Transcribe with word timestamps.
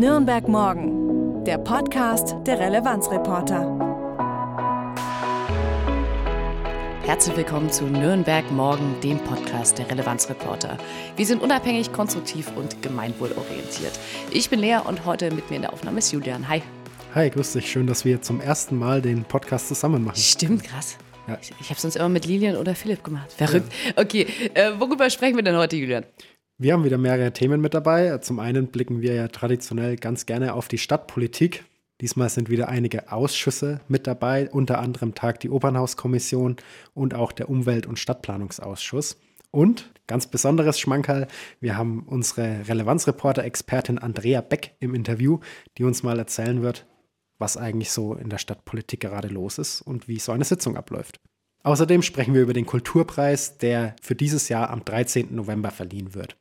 Nürnberg 0.00 0.48
Morgen, 0.48 1.44
der 1.44 1.58
Podcast 1.58 2.34
der 2.46 2.58
Relevanzreporter. 2.58 3.60
Herzlich 7.04 7.36
willkommen 7.36 7.70
zu 7.70 7.84
Nürnberg 7.84 8.50
Morgen, 8.50 8.98
dem 9.02 9.18
Podcast 9.18 9.76
der 9.76 9.90
Relevanzreporter. 9.90 10.78
Wir 11.16 11.26
sind 11.26 11.42
unabhängig, 11.42 11.92
konstruktiv 11.92 12.50
und 12.56 12.80
gemeinwohlorientiert. 12.80 14.00
Ich 14.30 14.48
bin 14.48 14.60
Lea 14.60 14.78
und 14.82 15.04
heute 15.04 15.30
mit 15.34 15.50
mir 15.50 15.56
in 15.56 15.62
der 15.62 15.74
Aufnahme 15.74 15.98
ist 15.98 16.10
Julian. 16.12 16.48
Hi. 16.48 16.62
Hi, 17.14 17.28
grüß 17.28 17.52
dich. 17.52 17.70
Schön, 17.70 17.86
dass 17.86 18.06
wir 18.06 18.22
zum 18.22 18.40
ersten 18.40 18.78
Mal 18.78 19.02
den 19.02 19.24
Podcast 19.24 19.68
zusammen 19.68 20.02
machen. 20.02 20.16
Stimmt, 20.16 20.64
krass. 20.64 20.96
Ja. 21.28 21.36
Ich, 21.42 21.52
ich 21.60 21.68
habe 21.68 21.78
sonst 21.78 21.96
immer 21.96 22.08
mit 22.08 22.24
Lilian 22.24 22.56
oder 22.56 22.74
Philipp 22.74 23.04
gemacht. 23.04 23.30
Verrückt. 23.32 23.70
Ja. 23.84 24.02
Okay, 24.02 24.26
äh, 24.54 24.70
worüber 24.78 25.10
sprechen 25.10 25.36
wir 25.36 25.42
denn 25.44 25.56
heute, 25.58 25.76
Julian? 25.76 26.06
Wir 26.62 26.74
haben 26.74 26.84
wieder 26.84 26.98
mehrere 26.98 27.32
Themen 27.32 27.62
mit 27.62 27.72
dabei. 27.72 28.18
Zum 28.18 28.38
einen 28.38 28.66
blicken 28.66 29.00
wir 29.00 29.14
ja 29.14 29.28
traditionell 29.28 29.96
ganz 29.96 30.26
gerne 30.26 30.52
auf 30.52 30.68
die 30.68 30.76
Stadtpolitik. 30.76 31.64
Diesmal 32.02 32.28
sind 32.28 32.50
wieder 32.50 32.68
einige 32.68 33.10
Ausschüsse 33.10 33.80
mit 33.88 34.06
dabei, 34.06 34.50
unter 34.50 34.78
anderem 34.78 35.14
tagt 35.14 35.42
die 35.42 35.48
Opernhauskommission 35.48 36.56
und 36.92 37.14
auch 37.14 37.32
der 37.32 37.48
Umwelt- 37.48 37.86
und 37.86 37.98
Stadtplanungsausschuss. 37.98 39.18
Und 39.50 39.90
ganz 40.06 40.26
besonderes 40.26 40.78
Schmankerl, 40.78 41.28
wir 41.60 41.78
haben 41.78 42.02
unsere 42.06 42.68
Relevanzreporter-Expertin 42.68 43.96
Andrea 43.96 44.42
Beck 44.42 44.74
im 44.80 44.94
Interview, 44.94 45.40
die 45.78 45.84
uns 45.84 46.02
mal 46.02 46.18
erzählen 46.18 46.60
wird, 46.60 46.86
was 47.38 47.56
eigentlich 47.56 47.90
so 47.90 48.12
in 48.12 48.28
der 48.28 48.36
Stadtpolitik 48.36 49.00
gerade 49.00 49.28
los 49.28 49.56
ist 49.56 49.80
und 49.80 50.08
wie 50.08 50.18
so 50.18 50.32
eine 50.32 50.44
Sitzung 50.44 50.76
abläuft. 50.76 51.20
Außerdem 51.62 52.02
sprechen 52.02 52.34
wir 52.34 52.42
über 52.42 52.54
den 52.54 52.66
Kulturpreis, 52.66 53.58
der 53.58 53.94
für 54.00 54.14
dieses 54.14 54.48
Jahr 54.48 54.70
am 54.70 54.84
13. 54.84 55.34
November 55.34 55.70
verliehen 55.70 56.14
wird. 56.14 56.36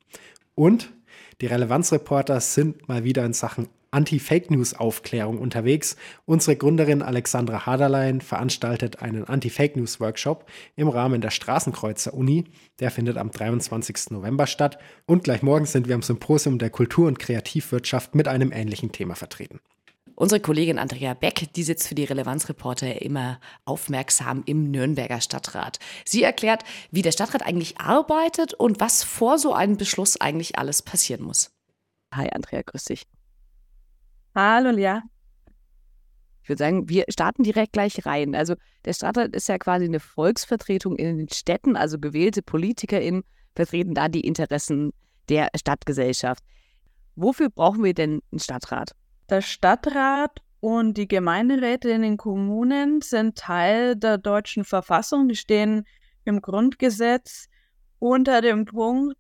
Und 0.56 0.94
die 1.42 1.48
Relevanzreporter 1.48 2.40
sind 2.40 2.88
mal 2.88 3.04
wieder 3.04 3.26
in 3.26 3.34
Sachen 3.34 3.68
Anti-Fake-News-Aufklärung 3.92 5.40
unterwegs. 5.40 5.96
Unsere 6.26 6.56
Gründerin 6.56 7.02
Alexandra 7.02 7.66
Haderlein 7.66 8.22
veranstaltet 8.22 9.02
einen 9.02 9.24
Anti-Fake-News-Workshop 9.24 10.46
im 10.76 10.88
Rahmen 10.88 11.22
der 11.22 11.32
Straßenkreuzer 11.32 12.14
Uni. 12.14 12.46
Der 12.80 12.92
findet 12.92 13.18
am 13.18 13.32
23. 13.32 14.12
November 14.12 14.48
statt. 14.48 14.78
Und 15.06 15.24
gleich 15.24 15.42
morgen 15.42 15.66
sind 15.66 15.88
wir 15.88 15.96
am 15.96 16.04
Symposium 16.04 16.60
der 16.60 16.70
Kultur- 16.70 17.08
und 17.08 17.20
Kreativwirtschaft 17.20 18.16
mit 18.16 18.28
einem 18.28 18.52
ähnlichen 18.52 18.92
Thema 18.92 19.16
vertreten. 19.16 19.60
Unsere 20.20 20.42
Kollegin 20.42 20.80
Andrea 20.80 21.14
Beck, 21.14 21.54
die 21.54 21.64
sitzt 21.64 21.88
für 21.88 21.96
die 21.96 22.04
Relevanzreporter 22.04 23.02
immer 23.02 23.40
aufmerksam 23.64 24.44
im 24.46 24.70
Nürnberger 24.70 25.22
Stadtrat. 25.22 25.80
Sie 26.04 26.24
erklärt, 26.24 26.66
wie 26.92 27.02
der 27.02 27.14
Stadtrat 27.14 27.42
eigentlich 27.42 27.80
arbeitet 27.80 28.54
und 28.54 28.82
was 28.82 29.02
vor 29.02 29.40
so 29.40 29.54
einem 29.54 29.78
Beschluss 29.78 30.20
eigentlich 30.20 30.60
alles 30.60 30.82
passieren 30.82 31.24
muss. 31.24 31.52
Hi 32.14 32.28
Andrea, 32.34 32.64
grüß 32.64 32.84
dich. 32.84 33.08
Hallo 34.36 34.72
Lia. 34.72 35.04
Ich 36.44 36.50
würde 36.50 36.66
sagen, 36.66 36.90
wir 36.90 37.06
starten 37.08 37.44
direkt 37.44 37.72
gleich 37.72 38.06
rein. 38.06 38.36
Also 38.36 38.56
der 38.84 38.92
Stadtrat 38.92 39.34
ist 39.34 39.48
ja 39.48 39.58
quasi 39.58 39.86
eine 39.86 40.02
Volksvertretung 40.02 40.98
in 40.98 41.18
den 41.18 41.30
Städten, 41.30 41.78
also 41.78 41.98
gewählte 41.98 42.42
PolitikerInnen 42.42 43.24
vertreten 43.56 43.94
da 43.94 44.10
die 44.10 44.28
Interessen 44.28 44.92
der 45.30 45.48
Stadtgesellschaft. 45.56 46.44
Wofür 47.16 47.50
brauchen 47.50 47.86
wir 47.86 47.94
denn 47.94 48.20
einen 48.34 48.40
Stadtrat? 48.40 48.96
Der 49.30 49.42
Stadtrat 49.42 50.42
und 50.60 50.96
die 50.96 51.08
Gemeinderäte 51.08 51.92
in 51.92 52.02
den 52.02 52.18
Kommunen 52.18 53.02
sind 53.02 53.38
Teil 53.38 53.96
der 53.96 54.18
deutschen 54.18 54.64
Verfassung. 54.66 55.28
Die 55.28 55.36
stehen 55.36 55.86
im 56.26 56.42
Grundgesetz 56.42 57.48
unter 58.00 58.42
dem 58.42 58.66
Punkt, 58.66 59.18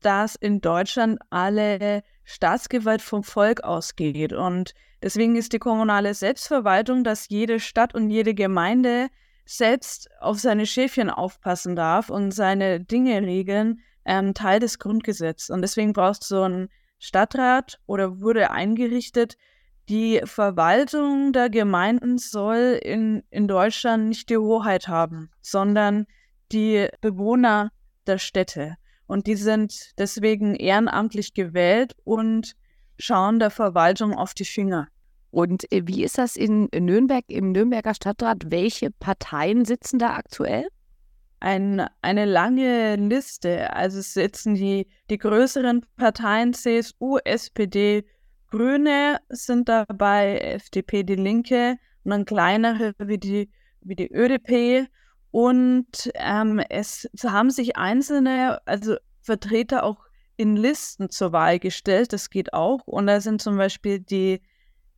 dass 0.00 0.36
in 0.36 0.62
Deutschland 0.62 1.18
alle 1.28 2.02
Staatsgewalt 2.24 3.02
vom 3.02 3.24
Volk 3.24 3.62
ausgeht. 3.62 4.32
Und 4.32 4.72
deswegen 5.02 5.36
ist 5.36 5.52
die 5.52 5.58
kommunale 5.58 6.14
Selbstverwaltung, 6.14 7.04
dass 7.04 7.28
jede 7.28 7.60
Stadt 7.60 7.94
und 7.94 8.08
jede 8.08 8.34
Gemeinde 8.34 9.08
selbst 9.44 10.08
auf 10.20 10.38
seine 10.38 10.64
Schäfchen 10.64 11.10
aufpassen 11.10 11.76
darf 11.76 12.08
und 12.08 12.30
seine 12.30 12.80
Dinge 12.80 13.20
regeln, 13.20 13.80
ähm, 14.06 14.32
Teil 14.32 14.60
des 14.60 14.78
Grundgesetzes. 14.78 15.50
Und 15.50 15.60
deswegen 15.60 15.92
brauchst 15.92 16.22
du 16.22 16.36
so 16.36 16.42
einen 16.42 16.68
Stadtrat 17.02 17.80
oder 17.86 18.20
wurde 18.20 18.52
eingerichtet, 18.52 19.36
die 19.88 20.20
Verwaltung 20.24 21.32
der 21.32 21.50
Gemeinden 21.50 22.16
soll 22.16 22.78
in, 22.80 23.24
in 23.30 23.48
Deutschland 23.48 24.08
nicht 24.08 24.30
die 24.30 24.38
Hoheit 24.38 24.86
haben, 24.86 25.28
sondern 25.40 26.06
die 26.52 26.86
Bewohner 27.00 27.72
der 28.06 28.18
Städte. 28.18 28.76
Und 29.08 29.26
die 29.26 29.34
sind 29.34 29.92
deswegen 29.98 30.54
ehrenamtlich 30.54 31.34
gewählt 31.34 31.96
und 32.04 32.54
schauen 32.98 33.40
der 33.40 33.50
Verwaltung 33.50 34.14
auf 34.14 34.32
die 34.32 34.44
Finger. 34.44 34.86
Und 35.32 35.70
äh, 35.72 35.82
wie 35.86 36.04
ist 36.04 36.18
das 36.18 36.36
in 36.36 36.68
Nürnberg, 36.72 37.24
im 37.26 37.50
Nürnberger 37.50 37.94
Stadtrat? 37.94 38.44
Welche 38.46 38.92
Parteien 38.92 39.64
sitzen 39.64 39.98
da 39.98 40.14
aktuell? 40.14 40.68
Ein, 41.42 41.84
eine 42.02 42.24
lange 42.24 42.96
Liste. 42.96 43.74
Also 43.74 43.98
es 43.98 44.14
sitzen 44.14 44.54
die, 44.54 44.86
die 45.10 45.18
größeren 45.18 45.84
Parteien 45.96 46.54
CSU, 46.54 47.18
SPD, 47.24 48.04
Grüne 48.48 49.18
sind 49.28 49.68
dabei, 49.68 50.38
FDP, 50.38 51.02
die 51.02 51.16
Linke 51.16 51.76
und 52.04 52.10
dann 52.10 52.24
kleinere 52.24 52.94
wie 52.98 53.18
die, 53.18 53.50
wie 53.80 53.96
die 53.96 54.12
ÖDP. 54.12 54.88
Und 55.30 56.12
ähm, 56.14 56.60
es 56.68 57.08
haben 57.24 57.50
sich 57.50 57.76
einzelne, 57.76 58.60
also 58.66 58.96
Vertreter 59.22 59.84
auch 59.84 60.04
in 60.36 60.56
Listen 60.56 61.10
zur 61.10 61.32
Wahl 61.32 61.58
gestellt. 61.58 62.12
Das 62.12 62.30
geht 62.30 62.52
auch. 62.52 62.86
Und 62.86 63.06
da 63.06 63.20
sind 63.20 63.42
zum 63.42 63.56
Beispiel 63.56 63.98
die 64.00 64.42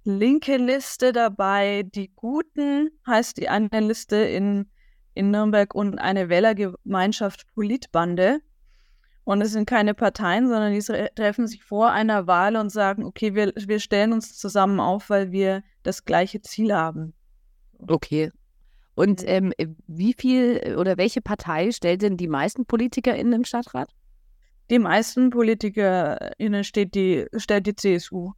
linke 0.03 0.56
Liste 0.56 1.12
dabei, 1.12 1.84
die 1.84 2.12
Guten 2.15 2.91
heißt 3.06 3.38
die 3.38 3.49
eine 3.49 3.81
Liste 3.81 4.16
in 4.16 4.69
in 5.14 5.30
Nürnberg 5.30 5.75
und 5.75 5.98
eine 5.98 6.28
Wählergemeinschaft 6.28 7.47
Politbande. 7.54 8.41
Und 9.25 9.41
es 9.41 9.52
sind 9.52 9.66
keine 9.66 9.94
Parteien, 9.94 10.48
sondern 10.48 10.72
die 10.72 11.08
treffen 11.14 11.47
sich 11.47 11.64
vor 11.64 11.91
einer 11.91 12.26
Wahl 12.26 12.56
und 12.56 12.70
sagen, 12.70 13.04
okay, 13.04 13.34
wir, 13.34 13.53
wir 13.56 13.80
stellen 13.80 14.12
uns 14.12 14.36
zusammen 14.36 14.80
auf, 14.80 15.08
weil 15.08 15.32
wir 15.32 15.62
das 15.82 16.04
gleiche 16.04 16.42
Ziel 16.42 16.74
haben. 16.74 17.14
Okay. 17.86 18.30
Und 18.94 19.22
ähm, 19.26 19.53
wie 19.86 20.12
viel 20.12 20.76
oder 20.78 20.97
welche 20.98 21.20
Partei 21.20 21.72
stellt 21.72 22.03
denn 22.03 22.16
die 22.16 22.28
meisten 22.28 22.66
PolitikerInnen 22.66 23.32
im 23.32 23.44
Stadtrat? 23.44 23.91
Die 24.70 24.78
meisten 24.78 25.30
PolitikerInnen 25.30 26.64
steht 26.64 26.94
die, 26.94 27.26
stellt 27.36 27.66
die 27.66 27.74
CSU. 27.74 28.32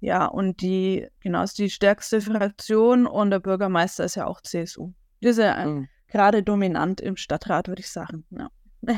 Ja, 0.00 0.26
und 0.26 0.60
die, 0.62 1.06
genau, 1.20 1.42
ist 1.42 1.58
die 1.58 1.70
stärkste 1.70 2.20
Fraktion 2.20 3.06
und 3.06 3.30
der 3.30 3.40
Bürgermeister 3.40 4.04
ist 4.04 4.16
ja 4.16 4.26
auch 4.26 4.40
CSU. 4.40 4.92
Die 5.22 5.28
ist 5.28 5.38
ja 5.38 5.66
mhm. 5.66 5.88
gerade 6.08 6.42
dominant 6.42 7.00
im 7.00 7.16
Stadtrat, 7.16 7.68
würde 7.68 7.80
ich 7.80 7.90
sagen. 7.90 8.24
Ja. 8.30 8.50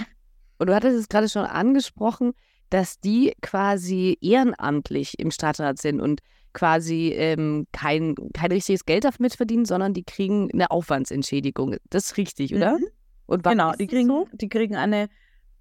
Und 0.58 0.68
du 0.68 0.74
hattest 0.74 0.96
es 0.96 1.08
gerade 1.08 1.28
schon 1.28 1.44
angesprochen, 1.44 2.32
dass 2.70 3.00
die 3.00 3.34
quasi 3.42 4.16
ehrenamtlich 4.20 5.18
im 5.18 5.30
Stadtrat 5.30 5.78
sind 5.78 6.00
und 6.00 6.20
quasi 6.54 7.08
ähm, 7.08 7.66
kein, 7.72 8.14
kein 8.32 8.52
richtiges 8.52 8.86
Geld 8.86 9.04
damit 9.04 9.34
verdienen, 9.34 9.64
sondern 9.64 9.92
die 9.92 10.04
kriegen 10.04 10.50
eine 10.52 10.70
Aufwandsentschädigung. 10.70 11.76
Das 11.90 12.06
ist 12.06 12.16
richtig, 12.16 12.54
oder? 12.54 12.78
Mhm. 12.78 12.86
Und 13.26 13.42
genau, 13.42 13.72
die 13.72 13.86
kriegen, 13.86 14.08
so? 14.08 14.28
die 14.32 14.48
kriegen 14.48 14.76
eine 14.76 15.08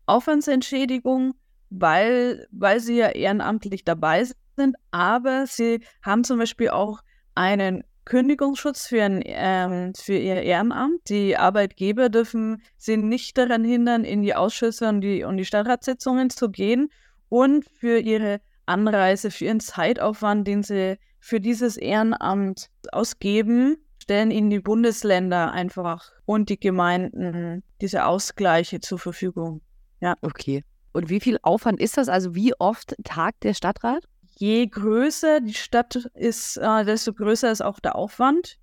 Aufwandsentschädigung, 0.05 1.33
weil, 1.69 2.47
weil 2.51 2.79
sie 2.79 2.97
ja 2.97 3.09
ehrenamtlich 3.09 3.83
dabei 3.83 4.25
sind, 4.55 4.75
aber 4.91 5.47
sie 5.47 5.81
haben 6.03 6.23
zum 6.23 6.37
Beispiel 6.37 6.69
auch 6.69 7.01
einen 7.35 7.83
Kündigungsschutz 8.05 8.87
für, 8.87 9.03
ein, 9.03 9.21
ähm, 9.25 9.93
für 9.95 10.15
ihr 10.15 10.41
Ehrenamt. 10.41 11.09
Die 11.09 11.37
Arbeitgeber 11.37 12.09
dürfen 12.09 12.61
sie 12.77 12.97
nicht 12.97 13.37
daran 13.37 13.63
hindern, 13.63 14.03
in 14.03 14.21
die 14.21 14.35
Ausschüsse 14.35 14.89
und 14.89 15.01
die, 15.01 15.23
und 15.23 15.37
die 15.37 15.45
Stadtratssitzungen 15.45 16.29
zu 16.29 16.49
gehen 16.49 16.89
und 17.29 17.65
für 17.79 17.99
ihre 17.99 18.41
Anreise, 18.65 19.31
für 19.31 19.45
ihren 19.45 19.59
Zeitaufwand, 19.59 20.47
den 20.47 20.63
sie 20.63 20.97
für 21.19 21.39
dieses 21.39 21.77
Ehrenamt 21.77 22.69
ausgeben, 22.91 23.77
stellen 24.01 24.31
ihnen 24.31 24.49
die 24.49 24.59
Bundesländer 24.59 25.51
einfach 25.51 26.11
und 26.25 26.49
die 26.49 26.59
Gemeinden 26.59 27.63
diese 27.79 28.05
Ausgleiche 28.05 28.79
zur 28.79 28.99
Verfügung. 28.99 29.61
Ja. 29.99 30.15
Okay. 30.21 30.63
Und 30.93 31.09
wie 31.09 31.19
viel 31.19 31.37
Aufwand 31.43 31.79
ist 31.79 31.97
das? 31.97 32.09
Also 32.09 32.35
wie 32.35 32.53
oft 32.59 32.95
tagt 33.03 33.43
der 33.43 33.53
Stadtrat? 33.53 34.03
Je 34.41 34.65
größer 34.67 35.39
die 35.39 35.53
Stadt 35.53 35.95
ist, 36.15 36.57
äh, 36.57 36.83
desto 36.83 37.13
größer 37.13 37.51
ist 37.51 37.61
auch 37.61 37.79
der 37.79 37.95
Aufwand. 37.95 38.57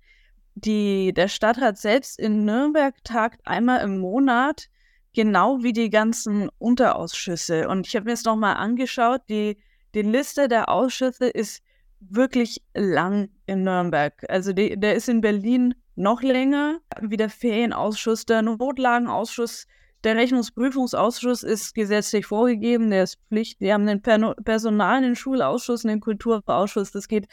Die, 0.55 1.13
der 1.13 1.29
Stadtrat 1.29 1.77
selbst 1.77 2.19
in 2.19 2.43
Nürnberg 2.43 2.93
tagt 3.05 3.39
einmal 3.47 3.81
im 3.81 3.99
Monat, 3.99 4.67
genau 5.15 5.63
wie 5.63 5.71
die 5.71 5.89
ganzen 5.89 6.49
Unterausschüsse. 6.57 7.69
Und 7.69 7.87
ich 7.87 7.95
habe 7.95 8.05
mir 8.05 8.11
jetzt 8.11 8.25
nochmal 8.25 8.57
angeschaut, 8.57 9.21
die, 9.29 9.57
die 9.95 10.01
Liste 10.01 10.49
der 10.49 10.67
Ausschüsse 10.67 11.29
ist 11.29 11.63
wirklich 12.01 12.61
lang 12.73 13.29
in 13.45 13.63
Nürnberg. 13.63 14.13
Also 14.27 14.51
die, 14.51 14.77
der 14.77 14.95
ist 14.95 15.07
in 15.07 15.21
Berlin 15.21 15.75
noch 15.95 16.21
länger, 16.21 16.79
wie 17.01 17.17
der 17.17 17.29
Ferienausschuss, 17.29 18.25
der 18.25 18.41
Notlagenausschuss, 18.41 19.65
Der 20.05 20.15
Rechnungsprüfungsausschuss 20.15 21.43
ist 21.43 21.75
gesetzlich 21.75 22.25
vorgegeben, 22.25 22.89
der 22.89 23.03
ist 23.03 23.19
Pflicht. 23.27 23.59
Wir 23.59 23.73
haben 23.73 23.85
den 23.85 24.01
Personal, 24.01 25.01
den 25.01 25.17
Schulausschuss, 25.17 25.81
den 25.81 25.99
Kulturausschuss, 25.99 26.91
das 26.91 27.09
geht 27.09 27.27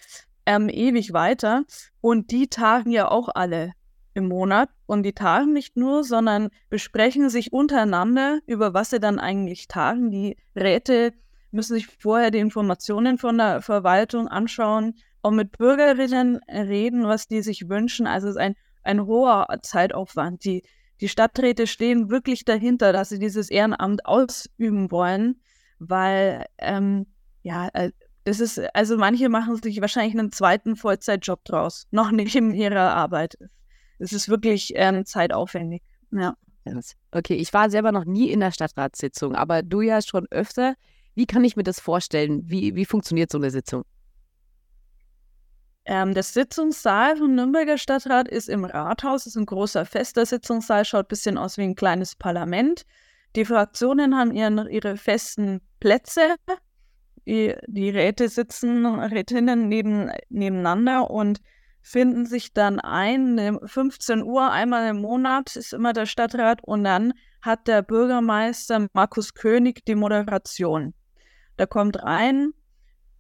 ähm, 0.46 0.68
ewig 0.68 1.12
weiter. 1.12 1.64
Und 2.00 2.32
die 2.32 2.48
tagen 2.48 2.90
ja 2.90 3.08
auch 3.08 3.28
alle 3.32 3.72
im 4.14 4.26
Monat. 4.26 4.68
Und 4.86 5.04
die 5.04 5.12
tagen 5.12 5.52
nicht 5.52 5.76
nur, 5.76 6.02
sondern 6.02 6.48
besprechen 6.68 7.30
sich 7.30 7.52
untereinander, 7.52 8.40
über 8.46 8.74
was 8.74 8.90
sie 8.90 8.98
dann 8.98 9.20
eigentlich 9.20 9.68
tagen. 9.68 10.10
Die 10.10 10.36
Räte 10.56 11.12
müssen 11.52 11.74
sich 11.74 11.86
vorher 11.86 12.32
die 12.32 12.38
Informationen 12.38 13.18
von 13.18 13.38
der 13.38 13.62
Verwaltung 13.62 14.26
anschauen, 14.26 14.94
auch 15.22 15.30
mit 15.30 15.56
Bürgerinnen 15.56 16.40
reden, 16.48 17.04
was 17.04 17.28
die 17.28 17.42
sich 17.42 17.68
wünschen. 17.68 18.08
Also 18.08 18.26
es 18.26 18.34
ist 18.34 18.40
ein, 18.40 18.56
ein 18.82 19.06
hoher 19.06 19.46
Zeitaufwand. 19.62 20.44
Die, 20.44 20.62
die 21.00 21.08
Stadträte 21.08 21.66
stehen 21.66 22.10
wirklich 22.10 22.44
dahinter, 22.44 22.93
dass 22.93 23.10
sie 23.10 23.19
dieses 23.19 23.50
Ehrenamt 23.50 24.06
ausüben 24.06 24.90
wollen, 24.90 25.40
weil 25.78 26.46
ähm, 26.58 27.06
ja, 27.43 27.69
äh, 27.75 27.93
das 28.25 28.40
ist, 28.40 28.60
also 28.75 28.96
manche 28.96 29.28
machen 29.28 29.56
sich 29.62 29.81
wahrscheinlich 29.81 30.19
einen 30.19 30.32
zweiten 30.32 30.75
Vollzeitjob 30.75 31.44
draus, 31.44 31.87
noch 31.93 32.10
nicht 32.10 32.34
in 32.34 32.52
ihrer 32.54 32.93
Arbeit. 32.94 33.37
Es 33.98 34.12
ist 34.12 34.28
wirklich 34.28 34.72
ähm, 34.75 35.04
zeitaufwendig. 35.04 35.82
Ja. 36.10 36.34
Okay, 37.12 37.34
ich 37.34 37.52
war 37.52 37.70
selber 37.70 37.92
noch 37.92 38.04
nie 38.04 38.31
in 38.31 38.40
der 38.40 38.50
Stadtratssitzung, 38.50 39.37
aber 39.37 39.62
du 39.62 39.81
ja 39.81 40.02
schon 40.02 40.26
öfter. 40.31 40.75
Wie 41.14 41.26
kann 41.26 41.44
ich 41.44 41.54
mir 41.54 41.62
das 41.62 41.78
vorstellen? 41.78 42.42
Wie, 42.46 42.75
wie 42.75 42.84
funktioniert 42.84 43.31
so 43.31 43.38
eine 43.38 43.50
Sitzung? 43.50 43.84
Ähm, 45.87 46.15
der 46.15 46.23
Sitzungssaal 46.23 47.17
vom 47.17 47.35
Nürnberger 47.35 47.79
Stadtrat 47.79 48.29
ist 48.29 48.49
im 48.49 48.65
Rathaus, 48.65 49.27
ist 49.27 49.37
ein 49.37 49.47
großer 49.47 49.87
fester 49.87 50.27
Sitzungssaal, 50.27 50.85
schaut 50.85 51.06
ein 51.06 51.09
bisschen 51.09 51.38
aus 51.38 51.59
wie 51.59 51.62
ein 51.62 51.77
kleines 51.77 52.17
Parlament. 52.17 52.83
Die 53.37 53.44
Fraktionen 53.44 54.17
haben 54.17 54.33
ihren, 54.33 54.69
ihre 54.69 54.97
festen 54.97 55.61
Plätze 55.79 56.35
die, 57.27 57.55
die 57.67 57.91
Räte 57.91 58.29
sitzen, 58.29 58.87
Rätinnen 58.87 59.69
neben, 59.69 60.11
nebeneinander 60.29 61.11
und 61.11 61.41
finden 61.83 62.27
sich 62.27 62.53
dann 62.53 62.81
ein. 62.81 63.59
15 63.65 64.23
Uhr 64.23 64.50
einmal 64.50 64.88
im 64.91 65.00
Monat 65.00 65.56
ist 65.56 65.73
immer 65.73 65.93
der 65.93 66.06
Stadtrat 66.06 66.62
und 66.62 66.85
dann 66.85 67.12
hat 67.43 67.69
der 67.69 67.83
Bürgermeister 67.83 68.87
Markus 68.93 69.35
König 69.35 69.85
die 69.85 69.94
Moderation. 69.94 70.94
Da 71.56 71.67
kommt 71.67 72.03
rein, 72.03 72.53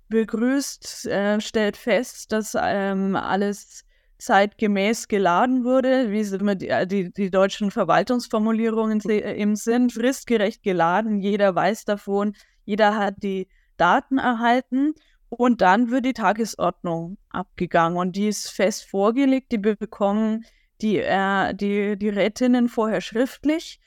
begrüßt, 0.08 1.06
äh, 1.06 1.40
stellt 1.40 1.76
fest, 1.76 2.32
dass 2.32 2.56
ähm, 2.58 3.16
alles 3.16 3.84
zeitgemäß 4.18 5.08
geladen 5.08 5.64
wurde, 5.64 6.10
wie 6.10 6.24
sie 6.24 6.38
die, 6.38 6.68
äh, 6.68 6.86
die, 6.86 7.12
die 7.12 7.30
deutschen 7.30 7.70
Verwaltungsformulierungen 7.70 9.00
eben 9.08 9.56
sind, 9.56 9.92
fristgerecht 9.92 10.62
geladen, 10.62 11.20
jeder 11.20 11.54
weiß 11.54 11.84
davon, 11.84 12.34
jeder 12.64 12.96
hat 12.96 13.16
die 13.22 13.48
Daten 13.76 14.18
erhalten 14.18 14.94
und 15.28 15.60
dann 15.60 15.90
wird 15.90 16.04
die 16.04 16.12
Tagesordnung 16.12 17.18
abgegangen. 17.30 17.98
Und 17.98 18.16
die 18.16 18.28
ist 18.28 18.50
fest 18.50 18.88
vorgelegt. 18.88 19.52
Die 19.52 19.58
bekommen 19.58 20.44
die, 20.80 20.98
äh, 20.98 21.54
die, 21.54 21.98
die 21.98 22.08
Rätinnen 22.08 22.68
vorher 22.68 23.00
schriftlich. 23.00 23.80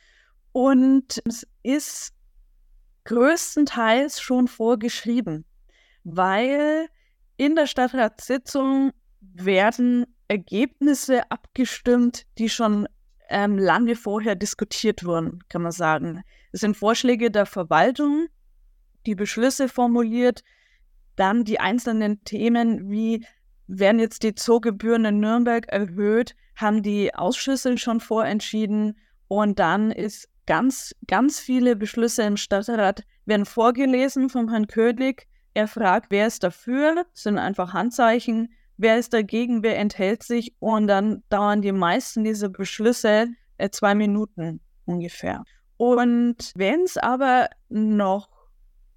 Und 0.51 1.21
es 1.25 1.47
ist 1.63 2.13
größtenteils 3.05 4.21
schon 4.21 4.47
vorgeschrieben, 4.47 5.45
weil 6.03 6.87
in 7.37 7.55
der 7.55 7.67
Stadtratssitzung 7.67 8.91
werden 9.21 10.05
Ergebnisse 10.27 11.29
abgestimmt, 11.31 12.25
die 12.37 12.49
schon 12.49 12.87
ähm, 13.29 13.57
lange 13.57 13.95
vorher 13.95 14.35
diskutiert 14.35 15.03
wurden, 15.03 15.39
kann 15.49 15.61
man 15.61 15.71
sagen. 15.71 16.23
Es 16.51 16.61
sind 16.61 16.77
Vorschläge 16.77 17.31
der 17.31 17.45
Verwaltung, 17.45 18.27
die 19.05 19.15
Beschlüsse 19.15 19.69
formuliert, 19.69 20.43
dann 21.15 21.43
die 21.43 21.59
einzelnen 21.59 22.23
Themen, 22.23 22.89
wie 22.89 23.25
werden 23.67 23.99
jetzt 23.99 24.23
die 24.23 24.35
Zoogebühren 24.35 25.05
in 25.05 25.19
Nürnberg 25.19 25.67
erhöht, 25.67 26.35
haben 26.55 26.81
die 26.81 27.13
Ausschüsse 27.13 27.77
schon 27.77 27.99
vorentschieden 27.99 28.97
und 29.27 29.59
dann 29.59 29.91
ist 29.91 30.27
ganz, 30.45 30.95
ganz 31.07 31.39
viele 31.39 31.75
Beschlüsse 31.75 32.23
im 32.23 32.35
Stadtrat 32.35 33.03
werden 33.25 33.45
vorgelesen 33.45 34.29
vom 34.29 34.49
Herrn 34.49 34.67
König. 34.67 35.27
Er 35.53 35.67
fragt, 35.67 36.11
wer 36.11 36.27
ist 36.27 36.43
dafür, 36.43 36.95
das 36.95 37.23
sind 37.23 37.37
einfach 37.37 37.73
Handzeichen, 37.73 38.53
wer 38.77 38.97
ist 38.97 39.13
dagegen, 39.13 39.63
wer 39.63 39.77
enthält 39.77 40.23
sich 40.23 40.55
und 40.59 40.87
dann 40.87 41.23
dauern 41.29 41.61
die 41.61 41.71
meisten 41.71 42.23
dieser 42.23 42.49
Beschlüsse 42.49 43.27
äh, 43.57 43.69
zwei 43.69 43.95
Minuten 43.95 44.61
ungefähr. 44.85 45.43
Und 45.77 46.51
wenn 46.55 46.81
es 46.81 46.97
aber 46.97 47.49
noch 47.69 48.29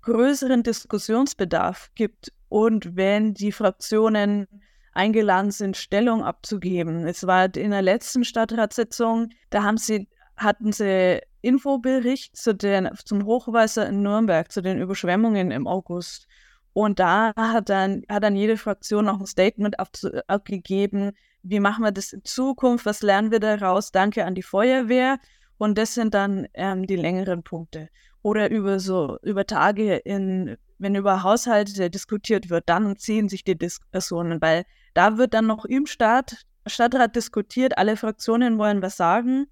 größeren 0.02 0.62
Diskussionsbedarf 0.62 1.90
gibt 1.94 2.32
und 2.48 2.96
wenn 2.96 3.34
die 3.34 3.52
Fraktionen 3.52 4.46
eingeladen 4.92 5.50
sind, 5.50 5.76
Stellung 5.76 6.22
abzugeben. 6.22 7.06
Es 7.06 7.26
war 7.26 7.54
in 7.56 7.70
der 7.70 7.82
letzten 7.82 8.24
Stadtratssitzung, 8.24 9.30
da 9.50 9.62
haben 9.62 9.78
sie, 9.78 10.08
hatten 10.36 10.72
sie 10.72 11.20
Infobericht 11.40 12.36
zu 12.36 12.54
den, 12.54 12.90
zum 13.04 13.24
Hochwasser 13.24 13.88
in 13.88 14.02
Nürnberg, 14.02 14.52
zu 14.52 14.60
den 14.60 14.80
Überschwemmungen 14.80 15.50
im 15.50 15.66
August. 15.66 16.28
Und 16.72 16.98
da 16.98 17.32
hat 17.36 17.68
dann, 17.68 18.02
hat 18.08 18.22
dann 18.22 18.36
jede 18.36 18.56
Fraktion 18.56 19.04
noch 19.04 19.20
ein 19.20 19.26
Statement 19.26 19.78
ab, 19.78 19.90
abgegeben, 20.26 21.12
wie 21.42 21.60
machen 21.60 21.84
wir 21.84 21.92
das 21.92 22.12
in 22.12 22.24
Zukunft, 22.24 22.86
was 22.86 23.02
lernen 23.02 23.30
wir 23.30 23.40
daraus, 23.40 23.92
danke 23.92 24.24
an 24.24 24.34
die 24.34 24.42
Feuerwehr. 24.42 25.18
Und 25.58 25.76
das 25.76 25.94
sind 25.94 26.14
dann 26.14 26.46
ähm, 26.54 26.86
die 26.86 26.96
längeren 26.96 27.42
Punkte 27.42 27.88
oder 28.22 28.50
über 28.50 28.80
so 28.80 29.18
über 29.22 29.46
Tage 29.46 29.96
in 29.96 30.56
wenn 30.82 30.96
über 30.96 31.22
Haushalte 31.22 31.90
diskutiert 31.90 32.50
wird, 32.50 32.64
dann 32.68 32.96
ziehen 32.96 33.28
sich 33.28 33.44
die 33.44 33.56
Diskussionen, 33.56 34.42
weil 34.42 34.64
da 34.94 35.16
wird 35.16 35.32
dann 35.32 35.46
noch 35.46 35.64
im 35.64 35.86
Staat, 35.86 36.44
Stadtrat 36.66 37.14
diskutiert, 37.14 37.78
alle 37.78 37.96
Fraktionen 37.96 38.58
wollen 38.58 38.82
was 38.82 38.96
sagen. 38.96 39.46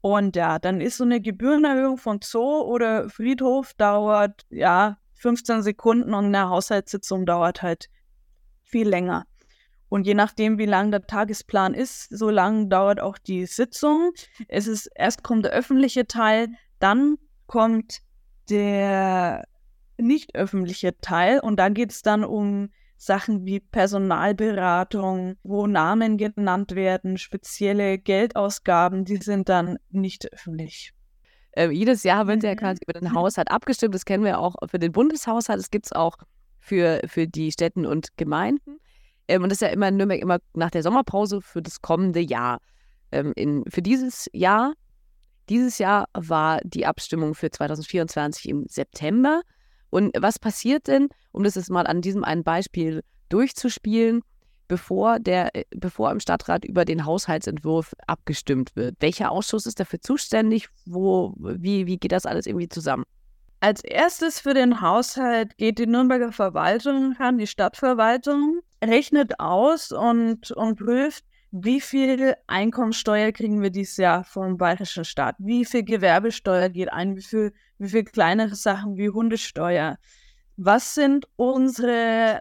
Und 0.00 0.36
ja, 0.36 0.58
dann 0.58 0.80
ist 0.80 0.96
so 0.96 1.04
eine 1.04 1.20
Gebührenerhöhung 1.20 1.98
von 1.98 2.20
Zoo 2.22 2.62
oder 2.62 3.10
Friedhof 3.10 3.74
dauert 3.74 4.46
ja 4.48 4.96
15 5.24 5.62
Sekunden 5.62 6.12
und 6.12 6.26
eine 6.26 6.50
Haushaltssitzung 6.50 7.24
dauert 7.24 7.62
halt 7.62 7.88
viel 8.62 8.86
länger. 8.86 9.24
Und 9.88 10.06
je 10.06 10.12
nachdem, 10.12 10.58
wie 10.58 10.66
lang 10.66 10.90
der 10.90 11.06
Tagesplan 11.06 11.72
ist, 11.72 12.10
so 12.10 12.28
lang 12.28 12.68
dauert 12.68 13.00
auch 13.00 13.16
die 13.16 13.46
Sitzung. 13.46 14.12
Es 14.48 14.66
ist 14.66 14.90
erst 14.94 15.22
kommt 15.22 15.46
der 15.46 15.52
öffentliche 15.52 16.06
Teil, 16.06 16.48
dann 16.78 17.16
kommt 17.46 18.00
der 18.50 19.44
nicht 19.96 20.34
öffentliche 20.34 20.98
Teil 20.98 21.40
und 21.40 21.56
da 21.56 21.70
geht 21.70 21.92
es 21.92 22.02
dann 22.02 22.22
um 22.22 22.68
Sachen 22.98 23.46
wie 23.46 23.60
Personalberatung, 23.60 25.36
wo 25.42 25.66
Namen 25.66 26.18
genannt 26.18 26.74
werden, 26.74 27.16
spezielle 27.16 27.98
Geldausgaben, 27.98 29.06
die 29.06 29.16
sind 29.16 29.48
dann 29.48 29.78
nicht 29.88 30.30
öffentlich. 30.34 30.93
Äh, 31.56 31.70
jedes 31.70 32.02
Jahr 32.02 32.26
wird 32.26 32.42
mhm. 32.42 32.48
ja 32.48 32.54
quasi 32.54 32.80
über 32.86 32.98
den 32.98 33.14
Haushalt 33.14 33.50
abgestimmt. 33.50 33.94
Das 33.94 34.04
kennen 34.04 34.24
wir 34.24 34.38
auch 34.38 34.54
für 34.68 34.78
den 34.78 34.92
Bundeshaushalt. 34.92 35.58
Das 35.58 35.70
gibt 35.70 35.86
es 35.86 35.92
auch 35.92 36.16
für, 36.60 37.00
für 37.06 37.26
die 37.26 37.52
Städten 37.52 37.86
und 37.86 38.16
Gemeinden. 38.16 38.78
Ähm, 39.28 39.42
und 39.42 39.50
das 39.50 39.56
ist 39.56 39.62
ja 39.62 39.68
immer 39.68 39.88
in 39.88 39.96
Nürnberg 39.96 40.20
immer 40.20 40.38
nach 40.54 40.70
der 40.70 40.82
Sommerpause 40.82 41.40
für 41.40 41.62
das 41.62 41.80
kommende 41.80 42.20
Jahr. 42.20 42.58
Ähm, 43.12 43.32
in, 43.36 43.64
für 43.68 43.82
dieses 43.82 44.28
Jahr 44.32 44.74
dieses 45.50 45.78
Jahr 45.78 46.06
war 46.14 46.60
die 46.64 46.86
Abstimmung 46.86 47.34
für 47.34 47.50
2024 47.50 48.48
im 48.48 48.66
September. 48.68 49.42
Und 49.90 50.16
was 50.18 50.38
passiert 50.38 50.86
denn, 50.88 51.08
um 51.32 51.44
das 51.44 51.54
jetzt 51.54 51.70
mal 51.70 51.86
an 51.86 52.00
diesem 52.00 52.24
einen 52.24 52.44
Beispiel 52.44 53.02
durchzuspielen, 53.28 54.22
bevor, 54.68 55.18
der, 55.18 55.50
bevor 55.70 56.10
im 56.10 56.20
Stadtrat 56.20 56.64
über 56.64 56.84
den 56.84 57.04
Haushaltsentwurf 57.04 57.94
abgestimmt 58.06 58.74
wird? 58.76 58.96
Welcher 59.00 59.30
Ausschuss 59.30 59.66
ist 59.66 59.80
dafür 59.80 60.00
zuständig? 60.00 60.68
Wo, 60.86 61.34
wie, 61.38 61.86
wie 61.86 61.98
geht 61.98 62.12
das 62.12 62.26
alles 62.26 62.46
irgendwie 62.46 62.68
zusammen? 62.68 63.04
Als 63.60 63.82
erstes 63.82 64.40
für 64.40 64.52
den 64.52 64.80
Haushalt 64.80 65.56
geht 65.56 65.78
die 65.78 65.86
Nürnberger 65.86 66.32
Verwaltung 66.32 67.14
ran, 67.18 67.38
die 67.38 67.46
Stadtverwaltung, 67.46 68.60
rechnet 68.84 69.40
aus 69.40 69.90
und, 69.90 70.50
und 70.50 70.78
prüft, 70.78 71.24
wie 71.50 71.80
viel 71.80 72.34
Einkommensteuer 72.48 73.30
kriegen 73.30 73.62
wir 73.62 73.70
dieses 73.70 73.96
Jahr 73.96 74.24
vom 74.24 74.58
bayerischen 74.58 75.04
Staat? 75.04 75.36
Wie 75.38 75.64
viel 75.64 75.84
Gewerbesteuer 75.84 76.68
geht 76.68 76.92
ein? 76.92 77.16
Wie 77.16 77.22
viel, 77.22 77.52
wie 77.78 77.88
viel 77.88 78.04
kleinere 78.04 78.56
Sachen 78.56 78.96
wie 78.96 79.08
Hundesteuer? 79.08 79.96
Was 80.56 80.94
sind 80.94 81.26
unsere 81.36 82.40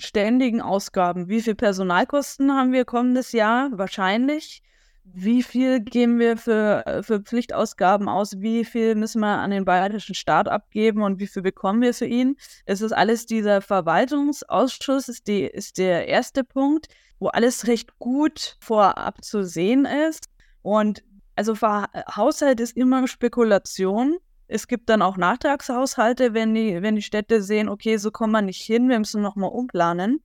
ständigen 0.00 0.60
Ausgaben? 0.60 1.28
Wie 1.28 1.42
viel 1.42 1.54
Personalkosten 1.54 2.52
haben 2.52 2.72
wir 2.72 2.84
kommendes 2.84 3.32
Jahr? 3.32 3.70
Wahrscheinlich. 3.72 4.62
Wie 5.04 5.42
viel 5.42 5.80
geben 5.80 6.18
wir 6.18 6.36
für, 6.36 7.00
für 7.02 7.20
Pflichtausgaben 7.20 8.08
aus? 8.08 8.40
Wie 8.40 8.64
viel 8.64 8.94
müssen 8.94 9.20
wir 9.20 9.38
an 9.38 9.50
den 9.50 9.64
bayerischen 9.64 10.14
Staat 10.14 10.48
abgeben 10.48 11.02
und 11.02 11.18
wie 11.18 11.26
viel 11.26 11.42
bekommen 11.42 11.80
wir 11.80 11.94
für 11.94 12.04
ihn? 12.06 12.36
Es 12.66 12.82
ist 12.82 12.92
alles 12.92 13.24
dieser 13.24 13.62
Verwaltungsausschuss, 13.62 15.08
ist, 15.08 15.26
die, 15.26 15.44
ist 15.44 15.78
der 15.78 16.08
erste 16.08 16.44
Punkt 16.44 16.88
wo 17.18 17.28
alles 17.28 17.66
recht 17.66 17.98
gut 17.98 18.56
vorab 18.60 19.24
zu 19.24 19.44
sehen 19.44 19.84
ist. 20.08 20.28
Und 20.62 21.02
Also 21.36 21.54
Haushalt 21.60 22.60
ist 22.60 22.76
immer 22.76 23.06
Spekulation. 23.06 24.18
Es 24.48 24.66
gibt 24.66 24.88
dann 24.88 25.02
auch 25.02 25.16
Nachtragshaushalte, 25.16 26.34
wenn 26.34 26.54
die, 26.54 26.82
wenn 26.82 26.96
die 26.96 27.02
Städte 27.02 27.42
sehen, 27.42 27.68
okay, 27.68 27.98
so 27.98 28.10
kommen 28.10 28.32
wir 28.32 28.42
nicht 28.42 28.62
hin, 28.62 28.88
wir 28.88 28.98
müssen 28.98 29.22
nochmal 29.22 29.50
umplanen. 29.50 30.22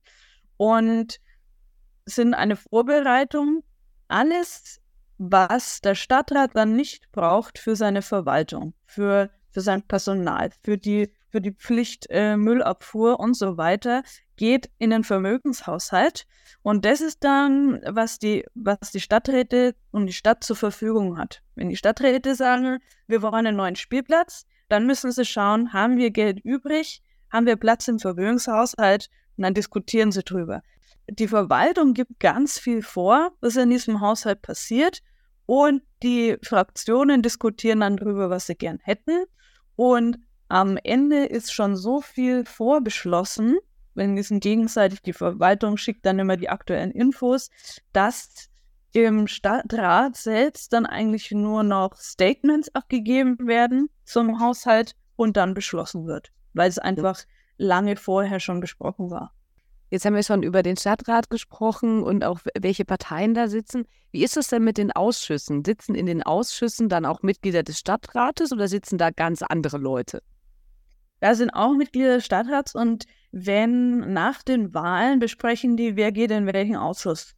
Und 0.56 1.20
sind 2.06 2.34
eine 2.34 2.56
Vorbereitung. 2.56 3.62
Alles, 4.08 4.80
was 5.18 5.80
der 5.80 5.94
Stadtrat 5.94 6.50
dann 6.54 6.74
nicht 6.74 7.10
braucht 7.12 7.58
für 7.58 7.76
seine 7.76 8.02
Verwaltung, 8.02 8.74
für, 8.86 9.30
für 9.50 9.60
sein 9.60 9.82
Personal, 9.82 10.50
für 10.62 10.78
die, 10.78 11.12
für 11.34 11.40
die 11.40 11.50
Pflicht 11.50 12.06
äh, 12.10 12.36
Müllabfuhr 12.36 13.18
und 13.18 13.36
so 13.36 13.56
weiter, 13.56 14.04
geht 14.36 14.70
in 14.78 14.90
den 14.90 15.02
Vermögenshaushalt. 15.02 16.26
Und 16.62 16.84
das 16.84 17.00
ist 17.00 17.24
dann, 17.24 17.80
was 17.88 18.20
die, 18.20 18.44
was 18.54 18.92
die 18.92 19.00
Stadträte 19.00 19.74
und 19.90 20.06
die 20.06 20.12
Stadt 20.12 20.44
zur 20.44 20.54
Verfügung 20.54 21.18
hat. 21.18 21.42
Wenn 21.56 21.70
die 21.70 21.76
Stadträte 21.76 22.36
sagen, 22.36 22.78
wir 23.08 23.20
wollen 23.20 23.34
einen 23.34 23.56
neuen 23.56 23.74
Spielplatz, 23.74 24.46
dann 24.68 24.86
müssen 24.86 25.10
sie 25.10 25.24
schauen, 25.24 25.72
haben 25.72 25.96
wir 25.96 26.12
Geld 26.12 26.38
übrig, 26.44 27.02
haben 27.32 27.46
wir 27.46 27.56
Platz 27.56 27.88
im 27.88 27.98
Vermögenshaushalt 27.98 29.10
und 29.36 29.42
dann 29.42 29.54
diskutieren 29.54 30.12
sie 30.12 30.22
drüber. 30.22 30.62
Die 31.10 31.26
Verwaltung 31.26 31.94
gibt 31.94 32.20
ganz 32.20 32.60
viel 32.60 32.80
vor, 32.80 33.32
was 33.40 33.56
in 33.56 33.70
diesem 33.70 34.00
Haushalt 34.00 34.40
passiert 34.40 35.00
und 35.46 35.82
die 36.04 36.36
Fraktionen 36.44 37.22
diskutieren 37.22 37.80
dann 37.80 37.96
drüber, 37.96 38.30
was 38.30 38.46
sie 38.46 38.54
gern 38.54 38.78
hätten. 38.84 39.24
Und 39.74 40.18
am 40.48 40.76
Ende 40.76 41.24
ist 41.24 41.52
schon 41.52 41.76
so 41.76 42.00
viel 42.00 42.44
vorbeschlossen, 42.44 43.58
wenn 43.94 44.18
es 44.18 44.28
gegenseitig 44.30 45.02
die 45.02 45.12
Verwaltung 45.12 45.76
schickt 45.76 46.04
dann 46.04 46.18
immer 46.18 46.36
die 46.36 46.48
aktuellen 46.48 46.90
Infos, 46.90 47.50
dass 47.92 48.50
im 48.92 49.26
Stadtrat 49.26 50.16
selbst 50.16 50.72
dann 50.72 50.86
eigentlich 50.86 51.30
nur 51.32 51.62
noch 51.62 51.96
Statements 51.96 52.72
abgegeben 52.74 53.46
werden 53.46 53.90
zum 54.04 54.40
Haushalt 54.40 54.94
und 55.16 55.36
dann 55.36 55.54
beschlossen 55.54 56.06
wird, 56.06 56.30
weil 56.52 56.68
es 56.68 56.78
einfach 56.78 57.24
lange 57.56 57.96
vorher 57.96 58.40
schon 58.40 58.60
besprochen 58.60 59.10
war. 59.10 59.32
Jetzt 59.90 60.04
haben 60.04 60.14
wir 60.14 60.22
schon 60.22 60.42
über 60.42 60.62
den 60.62 60.76
Stadtrat 60.76 61.30
gesprochen 61.30 62.02
und 62.02 62.24
auch 62.24 62.40
welche 62.58 62.84
Parteien 62.84 63.34
da 63.34 63.48
sitzen. 63.48 63.86
Wie 64.10 64.24
ist 64.24 64.36
es 64.36 64.48
denn 64.48 64.64
mit 64.64 64.78
den 64.78 64.90
Ausschüssen? 64.90 65.64
Sitzen 65.64 65.94
in 65.94 66.06
den 66.06 66.22
Ausschüssen 66.22 66.88
dann 66.88 67.04
auch 67.04 67.22
Mitglieder 67.22 67.62
des 67.62 67.78
Stadtrates 67.78 68.52
oder 68.52 68.66
sitzen 68.66 68.98
da 68.98 69.10
ganz 69.10 69.42
andere 69.42 69.78
Leute? 69.78 70.22
Da 71.24 71.34
sind 71.34 71.48
auch 71.54 71.72
Mitglieder 71.72 72.16
des 72.16 72.26
Stadtrats 72.26 72.74
und 72.74 73.06
wenn 73.32 74.12
nach 74.12 74.42
den 74.42 74.74
Wahlen 74.74 75.20
besprechen 75.20 75.74
die, 75.74 75.96
wer 75.96 76.12
geht 76.12 76.30
in 76.30 76.44
welchen 76.44 76.76
Ausschuss. 76.76 77.34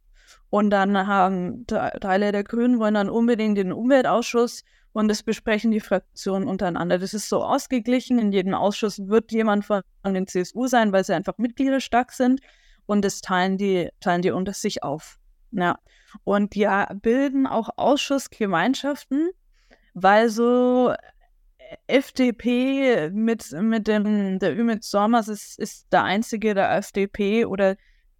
Und 0.49 0.71
dann 0.71 1.07
haben 1.07 1.65
Teile 1.67 2.33
der 2.33 2.43
Grünen 2.43 2.79
wollen 2.79 2.95
dann 2.95 3.09
unbedingt 3.09 3.57
den 3.57 3.71
Umweltausschuss 3.71 4.65
und 4.91 5.07
das 5.07 5.23
besprechen 5.23 5.71
die 5.71 5.79
Fraktionen 5.79 6.49
untereinander. 6.49 6.97
Das 6.99 7.13
ist 7.13 7.29
so 7.29 7.41
ausgeglichen. 7.41 8.19
In 8.19 8.33
jedem 8.33 8.55
Ausschuss 8.55 9.07
wird 9.07 9.31
jemand 9.31 9.63
von 9.63 9.83
den 10.03 10.27
CSU 10.27 10.67
sein, 10.67 10.91
weil 10.91 11.05
sie 11.05 11.13
einfach 11.13 11.37
Mitglieder 11.37 11.79
stark 11.79 12.11
sind 12.11 12.41
und 12.87 13.05
das 13.05 13.21
teilen 13.21 13.57
die, 13.57 13.87
teilen 14.01 14.21
die 14.21 14.31
unter 14.31 14.51
sich 14.51 14.83
auf. 14.83 15.17
Ja. 15.51 15.79
Und 16.25 16.57
ja, 16.57 16.93
bilden 16.93 17.47
auch 17.47 17.69
Ausschussgemeinschaften, 17.77 19.29
weil 19.93 20.27
so 20.27 20.93
FDP 21.87 23.09
mit, 23.11 23.51
mit 23.51 23.87
dem, 23.87 24.39
der 24.39 24.57
Ümit 24.57 24.83
Sommers 24.83 25.27
ist, 25.27 25.57
ist 25.59 25.87
der 25.91 26.03
einzige 26.03 26.53
der 26.53 26.75
FDP 26.75 27.45
oder 27.45 27.75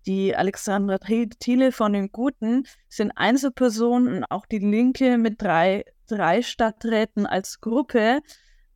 die 0.06 0.36
Alexandra 0.36 0.98
Thiele 0.98 1.74
von 1.74 1.92
den 1.92 2.12
Guten 2.12 2.66
sind 2.88 3.12
Einzelpersonen 3.12 4.18
und 4.18 4.24
auch 4.26 4.46
die 4.46 4.60
Linke 4.60 5.18
mit 5.18 5.42
drei, 5.42 5.84
drei 6.08 6.42
Stadträten 6.42 7.26
als 7.26 7.60
Gruppe 7.60 8.22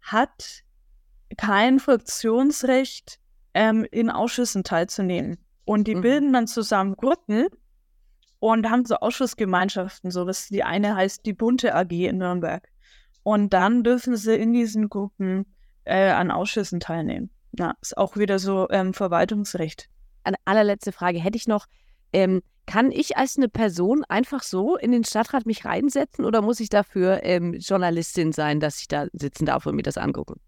hat 0.02 0.64
kein 1.38 1.80
Fraktionsrecht, 1.80 3.20
ähm, 3.54 3.86
in 3.92 4.10
Ausschüssen 4.10 4.64
teilzunehmen. 4.64 5.38
Und 5.66 5.88
die 5.88 5.96
mhm. 5.96 6.02
bilden 6.02 6.34
dann 6.34 6.48
zusammen 6.48 6.96
Gruppen 6.96 7.48
und 8.40 8.70
haben 8.70 8.86
so 8.86 8.96
Ausschussgemeinschaften, 8.96 10.12
so 10.12 10.26
was 10.26 10.48
die 10.48 10.64
eine 10.64 10.96
heißt 10.96 11.26
die 11.26 11.34
Bunte 11.34 11.76
AG 11.76 11.92
in 11.92 12.18
Nürnberg. 12.18 12.68
Und 13.24 13.54
dann 13.54 13.84
dürfen 13.84 14.18
sie 14.18 14.36
in 14.36 14.54
diesen 14.54 14.90
Gruppen 14.90 15.46
äh, 15.84 16.10
an 16.10 16.32
Ausschüssen 16.32 16.80
teilnehmen. 16.80 17.30
Ja, 17.58 17.74
ist 17.82 17.98
auch 17.98 18.18
wieder 18.18 18.40
so 18.40 18.68
ähm, 18.70 18.94
Verwaltungsrecht. 18.94 19.90
Eine 20.24 20.38
allerletzte 20.46 20.92
Frage 20.92 21.20
hätte 21.20 21.38
ich 21.38 21.48
noch. 21.48 21.66
Ähm, 22.14 22.42
kann 22.66 22.92
ich 22.92 23.18
als 23.18 23.38
eine 23.38 23.50
Person 23.50 24.04
einfach 24.08 24.44
so 24.44 24.78
in 24.78 24.92
den 24.92 25.04
Stadtrat 25.04 25.46
mich 25.46 25.66
reinsetzen 25.66 26.26
oder 26.26 26.42
muss 26.42 26.60
ich 26.60 26.70
dafür 26.70 27.24
ähm, 27.24 27.54
Journalistin 27.54 28.32
sein, 28.32 28.60
dass 28.60 28.80
ich 28.80 28.88
da 28.88 29.08
sitzen 29.14 29.46
darf 29.46 29.66
und 29.66 29.76
mir 29.76 29.84
das 29.84 29.98
angucken? 29.98 30.40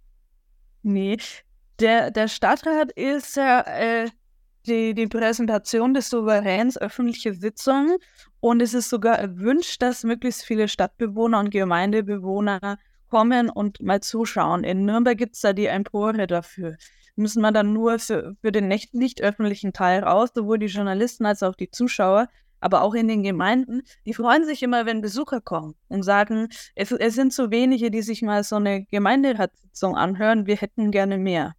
Nee, 0.83 1.17
der, 1.79 2.11
der 2.11 2.27
Stadtrat 2.27 2.91
ist 2.91 3.35
ja 3.35 3.61
äh, 3.61 4.09
die, 4.65 4.93
die 4.93 5.07
Präsentation 5.07 5.93
des 5.93 6.09
Souveräns, 6.09 6.77
öffentliche 6.77 7.33
Sitzungen. 7.33 7.97
Und 8.39 8.61
es 8.61 8.73
ist 8.73 8.89
sogar 8.89 9.17
erwünscht, 9.19 9.81
dass 9.81 10.03
möglichst 10.03 10.43
viele 10.43 10.67
Stadtbewohner 10.67 11.39
und 11.39 11.49
Gemeindebewohner 11.49 12.77
kommen 13.09 13.49
und 13.49 13.81
mal 13.81 14.01
zuschauen. 14.01 14.63
In 14.63 14.85
Nürnberg 14.85 15.17
gibt 15.17 15.35
es 15.35 15.41
da 15.41 15.53
die 15.53 15.67
Empore 15.67 16.27
dafür. 16.27 16.77
Müssen 17.15 17.41
wir 17.41 17.51
dann 17.51 17.71
nur 17.73 17.99
für, 17.99 18.35
für 18.41 18.51
den 18.51 18.67
nicht, 18.67 18.95
nicht 18.95 19.21
öffentlichen 19.21 19.71
Teil 19.71 20.03
raus, 20.03 20.29
sowohl 20.33 20.57
die 20.57 20.65
Journalisten 20.65 21.25
als 21.25 21.43
auch 21.43 21.53
die 21.53 21.69
Zuschauer, 21.69 22.27
aber 22.59 22.81
auch 22.81 22.95
in 22.95 23.07
den 23.07 23.23
Gemeinden, 23.23 23.83
die 24.05 24.13
freuen 24.13 24.45
sich 24.45 24.63
immer, 24.63 24.85
wenn 24.85 25.01
Besucher 25.01 25.41
kommen 25.41 25.75
und 25.89 26.03
sagen, 26.03 26.47
es, 26.75 26.91
es 26.91 27.13
sind 27.13 27.33
so 27.33 27.51
wenige, 27.51 27.91
die 27.91 28.01
sich 28.01 28.21
mal 28.21 28.43
so 28.43 28.55
eine 28.55 28.85
Gemeinderatssitzung 28.85 29.95
anhören, 29.95 30.47
wir 30.47 30.55
hätten 30.55 30.89
gerne 30.89 31.17
mehr. 31.17 31.53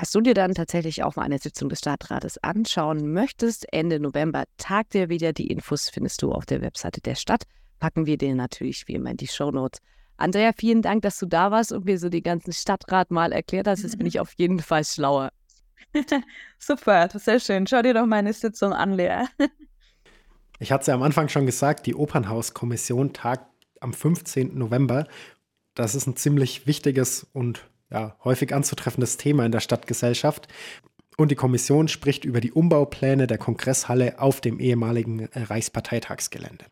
Hast 0.00 0.14
du 0.14 0.22
dir 0.22 0.32
dann 0.32 0.54
tatsächlich 0.54 1.02
auch 1.02 1.16
mal 1.16 1.24
eine 1.24 1.38
Sitzung 1.38 1.68
des 1.68 1.80
Stadtrates 1.80 2.42
anschauen 2.42 3.12
möchtest, 3.12 3.70
Ende 3.70 4.00
November 4.00 4.44
tagt 4.56 4.94
er 4.94 5.10
wieder. 5.10 5.34
Die 5.34 5.48
Infos 5.48 5.90
findest 5.90 6.22
du 6.22 6.32
auf 6.32 6.46
der 6.46 6.62
Webseite 6.62 7.02
der 7.02 7.16
Stadt. 7.16 7.42
Packen 7.80 8.06
wir 8.06 8.16
dir 8.16 8.34
natürlich 8.34 8.88
wie 8.88 8.94
immer 8.94 9.10
in 9.10 9.18
die 9.18 9.26
Shownotes. 9.26 9.82
Andrea, 10.16 10.52
vielen 10.56 10.80
Dank, 10.80 11.02
dass 11.02 11.18
du 11.18 11.26
da 11.26 11.50
warst 11.50 11.70
und 11.70 11.84
mir 11.84 11.98
so 11.98 12.08
die 12.08 12.22
ganzen 12.22 12.54
Stadtrat 12.54 13.10
mal 13.10 13.30
erklärt 13.30 13.66
hast. 13.66 13.82
Jetzt 13.82 13.98
bin 13.98 14.06
ich 14.06 14.20
auf 14.20 14.32
jeden 14.38 14.60
Fall 14.60 14.86
schlauer. 14.86 15.32
Super, 16.58 17.04
das 17.08 17.16
ist 17.16 17.24
sehr 17.26 17.40
schön. 17.40 17.66
Schau 17.66 17.82
dir 17.82 17.92
doch 17.92 18.06
meine 18.06 18.32
Sitzung 18.32 18.72
an, 18.72 18.94
Lea. 18.94 19.26
ich 20.60 20.72
hatte 20.72 20.80
es 20.80 20.86
ja 20.86 20.94
am 20.94 21.02
Anfang 21.02 21.28
schon 21.28 21.44
gesagt, 21.44 21.84
die 21.84 21.94
Opernhauskommission 21.94 23.12
tagt 23.12 23.44
am 23.80 23.92
15. 23.92 24.56
November. 24.56 25.06
Das 25.74 25.94
ist 25.94 26.06
ein 26.06 26.16
ziemlich 26.16 26.66
wichtiges 26.66 27.26
und 27.34 27.68
ja, 27.90 28.16
häufig 28.24 28.54
anzutreffendes 28.54 29.16
Thema 29.16 29.44
in 29.44 29.52
der 29.52 29.60
Stadtgesellschaft. 29.60 30.48
Und 31.16 31.30
die 31.30 31.36
Kommission 31.36 31.88
spricht 31.88 32.24
über 32.24 32.40
die 32.40 32.52
Umbaupläne 32.52 33.26
der 33.26 33.38
Kongresshalle 33.38 34.20
auf 34.20 34.40
dem 34.40 34.58
ehemaligen 34.58 35.28
Reichsparteitagsgelände. 35.34 36.64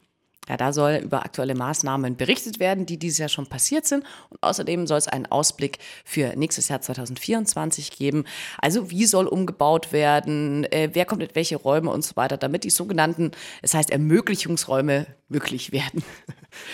Ja, 0.48 0.56
da 0.56 0.72
soll 0.72 1.00
über 1.04 1.24
aktuelle 1.24 1.54
Maßnahmen 1.54 2.16
berichtet 2.16 2.58
werden, 2.58 2.86
die 2.86 2.98
dieses 2.98 3.18
Jahr 3.18 3.28
schon 3.28 3.46
passiert 3.46 3.86
sind. 3.86 4.04
Und 4.30 4.42
außerdem 4.42 4.86
soll 4.86 4.96
es 4.96 5.06
einen 5.06 5.26
Ausblick 5.26 5.78
für 6.04 6.34
nächstes 6.36 6.68
Jahr 6.68 6.80
2024 6.80 7.92
geben. 7.92 8.24
Also 8.56 8.90
wie 8.90 9.04
soll 9.04 9.26
umgebaut 9.26 9.92
werden, 9.92 10.64
äh, 10.72 10.88
wer 10.94 11.04
kommt 11.04 11.22
in 11.22 11.28
welche 11.34 11.56
Räume 11.56 11.90
und 11.90 12.02
so 12.02 12.16
weiter, 12.16 12.38
damit 12.38 12.64
die 12.64 12.70
sogenannten, 12.70 13.32
es 13.60 13.74
heißt 13.74 13.90
Ermöglichungsräume 13.90 15.06
möglich 15.28 15.72
werden. 15.72 16.02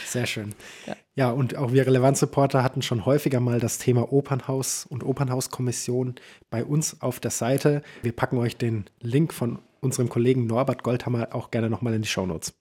Sehr 0.07 0.27
schön. 0.27 0.55
Ja. 0.87 0.95
Ja, 1.17 1.31
und 1.31 1.57
auch 1.57 1.73
wir 1.73 1.87
Relevanzreporter 1.87 2.65
hatten 2.65 2.83
schon 2.83 3.07
häufiger 3.07 3.39
mal 3.39 3.61
das 3.61 3.79
Thema 3.79 4.13
Opernhaus 4.13 4.85
und 4.85 5.05
Opernhauskommission 5.05 6.17
bei 6.51 6.65
uns 6.65 7.01
auf 7.03 7.21
der 7.21 7.31
Seite. 7.31 7.83
Wir 8.03 8.13
packen 8.13 8.39
euch 8.39 8.57
den 8.57 8.87
Link 9.01 9.33
von 9.33 9.61
unserem 9.81 10.09
Kollegen 10.09 10.47
Norbert 10.47 10.83
Goldhammer 10.83 11.29
auch 11.33 11.53
gerne 11.53 11.71
nochmal 11.71 11.95
in 11.95 12.03
die 12.03 12.09
Shownotes. 12.09 12.55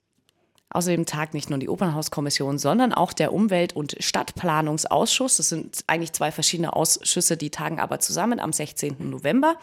Außerdem 0.70 1.06
tagt 1.06 1.34
nicht 1.34 1.50
nur 1.50 1.58
die 1.60 1.68
Opernhauskommission, 1.68 2.58
sondern 2.58 2.92
auch 2.92 3.12
der 3.12 3.32
Umwelt- 3.32 3.74
und 3.74 3.96
Stadtplanungsausschuss. 4.00 5.36
Das 5.36 5.48
sind 5.48 5.84
eigentlich 5.86 6.12
zwei 6.12 6.32
verschiedene 6.32 6.74
Ausschüsse, 6.74 7.36
die 7.36 7.50
tagen 7.50 7.78
aber 7.78 8.00
zusammen 8.00 8.40
am 8.40 8.52
16. 8.52 9.08
November. 9.08 9.56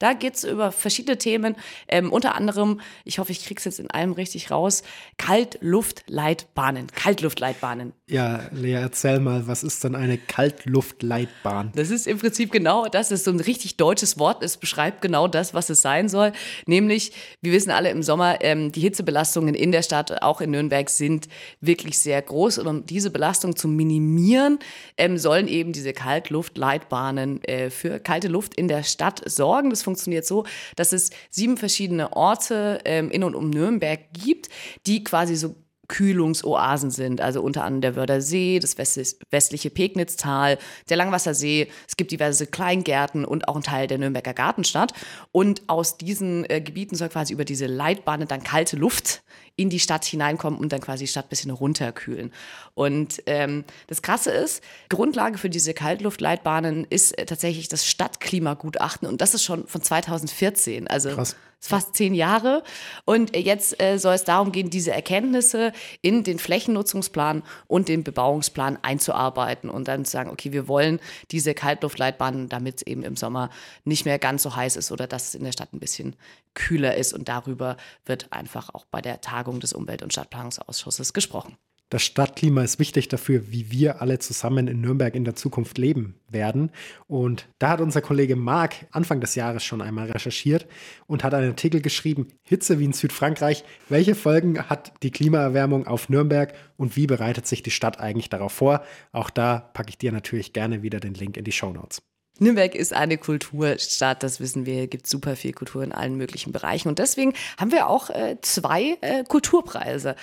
Da 0.00 0.14
geht 0.14 0.34
es 0.34 0.44
über 0.44 0.72
verschiedene 0.72 1.16
Themen, 1.16 1.54
ähm, 1.86 2.12
unter 2.12 2.34
anderem, 2.34 2.80
ich 3.04 3.20
hoffe, 3.20 3.30
ich 3.30 3.44
kriege 3.44 3.58
es 3.58 3.66
jetzt 3.66 3.78
in 3.78 3.90
allem 3.90 4.12
richtig 4.12 4.50
raus, 4.50 4.82
Kaltluftleitbahnen. 5.16 6.88
Kaltluftleitbahnen. 6.88 7.92
Ja, 8.08 8.48
Lea, 8.52 8.72
erzähl 8.72 9.20
mal, 9.20 9.46
was 9.46 9.62
ist 9.62 9.84
denn 9.84 9.94
eine 9.94 10.18
Kaltluftleitbahn? 10.18 11.72
Das 11.76 11.90
ist 11.90 12.06
im 12.06 12.18
Prinzip 12.18 12.50
genau 12.50 12.86
das, 12.86 13.12
ist 13.12 13.24
so 13.24 13.30
ein 13.30 13.40
richtig 13.40 13.76
deutsches 13.76 14.18
Wort. 14.18 14.42
Es 14.42 14.56
beschreibt 14.56 15.02
genau 15.02 15.28
das, 15.28 15.54
was 15.54 15.70
es 15.70 15.82
sein 15.82 16.08
soll. 16.08 16.32
Nämlich, 16.66 17.12
wir 17.42 17.52
wissen 17.52 17.70
alle 17.70 17.90
im 17.90 18.02
Sommer, 18.02 18.38
ähm, 18.40 18.72
die 18.72 18.80
Hitzebelastungen 18.80 19.54
in 19.54 19.70
der 19.70 19.82
Stadt, 19.82 20.22
auch 20.22 20.40
in 20.40 20.48
in 20.48 20.52
Nürnberg 20.52 20.90
sind 20.90 21.28
wirklich 21.60 21.98
sehr 21.98 22.20
groß. 22.20 22.58
Und 22.58 22.66
um 22.66 22.86
diese 22.86 23.10
Belastung 23.10 23.54
zu 23.54 23.68
minimieren, 23.68 24.58
ähm, 24.96 25.18
sollen 25.18 25.46
eben 25.46 25.72
diese 25.72 25.92
Kaltluftleitbahnen 25.92 27.42
äh, 27.44 27.70
für 27.70 28.00
kalte 28.00 28.28
Luft 28.28 28.54
in 28.54 28.68
der 28.68 28.82
Stadt 28.82 29.22
sorgen. 29.26 29.70
Das 29.70 29.82
funktioniert 29.82 30.26
so, 30.26 30.44
dass 30.76 30.92
es 30.92 31.10
sieben 31.30 31.56
verschiedene 31.56 32.12
Orte 32.14 32.80
ähm, 32.84 33.10
in 33.10 33.22
und 33.22 33.34
um 33.34 33.50
Nürnberg 33.50 34.00
gibt, 34.12 34.48
die 34.86 35.04
quasi 35.04 35.36
so 35.36 35.54
Kühlungsoasen 35.88 36.90
sind. 36.90 37.20
Also 37.20 37.42
unter 37.42 37.64
anderem 37.64 37.80
der 37.80 37.96
Wördersee, 37.96 38.58
das 38.60 38.76
westliche 38.76 39.70
Pegnitztal, 39.70 40.58
der 40.88 40.96
Langwassersee. 40.96 41.68
Es 41.86 41.96
gibt 41.96 42.10
diverse 42.10 42.46
Kleingärten 42.46 43.24
und 43.24 43.48
auch 43.48 43.56
ein 43.56 43.62
Teil 43.62 43.86
der 43.86 43.98
Nürnberger 43.98 44.34
Gartenstadt. 44.34 44.92
Und 45.32 45.62
aus 45.66 45.96
diesen 45.96 46.48
äh, 46.48 46.60
Gebieten 46.60 46.94
soll 46.94 47.08
quasi 47.08 47.32
über 47.32 47.44
diese 47.44 47.66
Leitbahnen 47.66 48.28
dann 48.28 48.42
kalte 48.42 48.76
Luft 48.76 49.22
in 49.58 49.70
die 49.70 49.80
Stadt 49.80 50.04
hineinkommen 50.04 50.58
und 50.58 50.72
dann 50.72 50.80
quasi 50.80 51.04
die 51.04 51.08
Stadt 51.08 51.26
ein 51.26 51.30
bisschen 51.30 51.50
runterkühlen. 51.50 52.32
Und 52.74 53.22
ähm, 53.26 53.64
das 53.88 54.02
Krasse 54.02 54.30
ist, 54.30 54.62
Grundlage 54.88 55.36
für 55.36 55.50
diese 55.50 55.74
Kaltluftleitbahnen 55.74 56.86
ist 56.88 57.18
äh, 57.18 57.26
tatsächlich 57.26 57.68
das 57.68 57.84
Stadtklimagutachten 57.84 59.08
und 59.08 59.20
das 59.20 59.34
ist 59.34 59.42
schon 59.42 59.66
von 59.66 59.82
2014. 59.82 60.86
Also 60.86 61.10
Krass 61.10 61.36
fast 61.60 61.94
zehn 61.94 62.14
Jahre. 62.14 62.62
Und 63.04 63.36
jetzt 63.36 63.80
äh, 63.82 63.98
soll 63.98 64.14
es 64.14 64.24
darum 64.24 64.52
gehen, 64.52 64.70
diese 64.70 64.92
Erkenntnisse 64.92 65.72
in 66.02 66.22
den 66.22 66.38
Flächennutzungsplan 66.38 67.42
und 67.66 67.88
den 67.88 68.04
Bebauungsplan 68.04 68.78
einzuarbeiten 68.82 69.68
und 69.68 69.88
dann 69.88 70.04
zu 70.04 70.12
sagen, 70.12 70.30
okay, 70.30 70.52
wir 70.52 70.68
wollen 70.68 71.00
diese 71.30 71.54
Kaltluftleitbahnen, 71.54 72.48
damit 72.48 72.76
es 72.76 72.82
eben 72.82 73.02
im 73.02 73.16
Sommer 73.16 73.50
nicht 73.84 74.04
mehr 74.04 74.18
ganz 74.18 74.42
so 74.42 74.54
heiß 74.54 74.76
ist 74.76 74.92
oder 74.92 75.06
dass 75.06 75.28
es 75.28 75.34
in 75.34 75.44
der 75.44 75.52
Stadt 75.52 75.72
ein 75.72 75.80
bisschen 75.80 76.14
kühler 76.54 76.94
ist. 76.96 77.12
Und 77.12 77.28
darüber 77.28 77.76
wird 78.06 78.32
einfach 78.32 78.74
auch 78.74 78.84
bei 78.86 79.00
der 79.00 79.20
Tagung 79.20 79.47
des 79.56 79.72
Umwelt- 79.72 80.02
und 80.02 80.12
Stadtplanungsausschusses 80.12 81.12
gesprochen. 81.12 81.56
Das 81.90 82.02
Stadtklima 82.02 82.62
ist 82.62 82.78
wichtig 82.78 83.08
dafür, 83.08 83.50
wie 83.50 83.70
wir 83.70 84.02
alle 84.02 84.18
zusammen 84.18 84.68
in 84.68 84.82
Nürnberg 84.82 85.14
in 85.14 85.24
der 85.24 85.36
Zukunft 85.36 85.78
leben 85.78 86.20
werden. 86.28 86.70
Und 87.06 87.48
da 87.58 87.70
hat 87.70 87.80
unser 87.80 88.02
Kollege 88.02 88.36
Marc 88.36 88.86
Anfang 88.90 89.22
des 89.22 89.34
Jahres 89.34 89.64
schon 89.64 89.80
einmal 89.80 90.10
recherchiert 90.10 90.66
und 91.06 91.24
hat 91.24 91.32
einen 91.32 91.48
Artikel 91.48 91.80
geschrieben, 91.80 92.28
Hitze 92.42 92.78
wie 92.78 92.84
in 92.84 92.92
Südfrankreich. 92.92 93.64
Welche 93.88 94.14
Folgen 94.14 94.68
hat 94.68 94.92
die 95.02 95.10
Klimaerwärmung 95.10 95.86
auf 95.86 96.10
Nürnberg 96.10 96.52
und 96.76 96.94
wie 96.94 97.06
bereitet 97.06 97.46
sich 97.46 97.62
die 97.62 97.70
Stadt 97.70 97.98
eigentlich 97.98 98.28
darauf 98.28 98.52
vor? 98.52 98.84
Auch 99.12 99.30
da 99.30 99.58
packe 99.58 99.88
ich 99.88 99.96
dir 99.96 100.12
natürlich 100.12 100.52
gerne 100.52 100.82
wieder 100.82 101.00
den 101.00 101.14
Link 101.14 101.38
in 101.38 101.44
die 101.44 101.52
Show 101.52 101.72
Notes. 101.72 102.02
Nürnberg 102.38 102.74
ist 102.74 102.92
eine 102.92 103.18
Kulturstadt, 103.18 104.22
das 104.22 104.40
wissen 104.40 104.66
wir. 104.66 104.84
Es 104.84 104.90
gibt 104.90 105.06
super 105.06 105.36
viel 105.36 105.52
Kultur 105.52 105.82
in 105.82 105.92
allen 105.92 106.16
möglichen 106.16 106.52
Bereichen. 106.52 106.88
Und 106.88 106.98
deswegen 106.98 107.34
haben 107.58 107.72
wir 107.72 107.88
auch 107.88 108.10
äh, 108.10 108.36
zwei 108.42 108.96
äh, 109.00 109.24
Kulturpreise. 109.24 110.14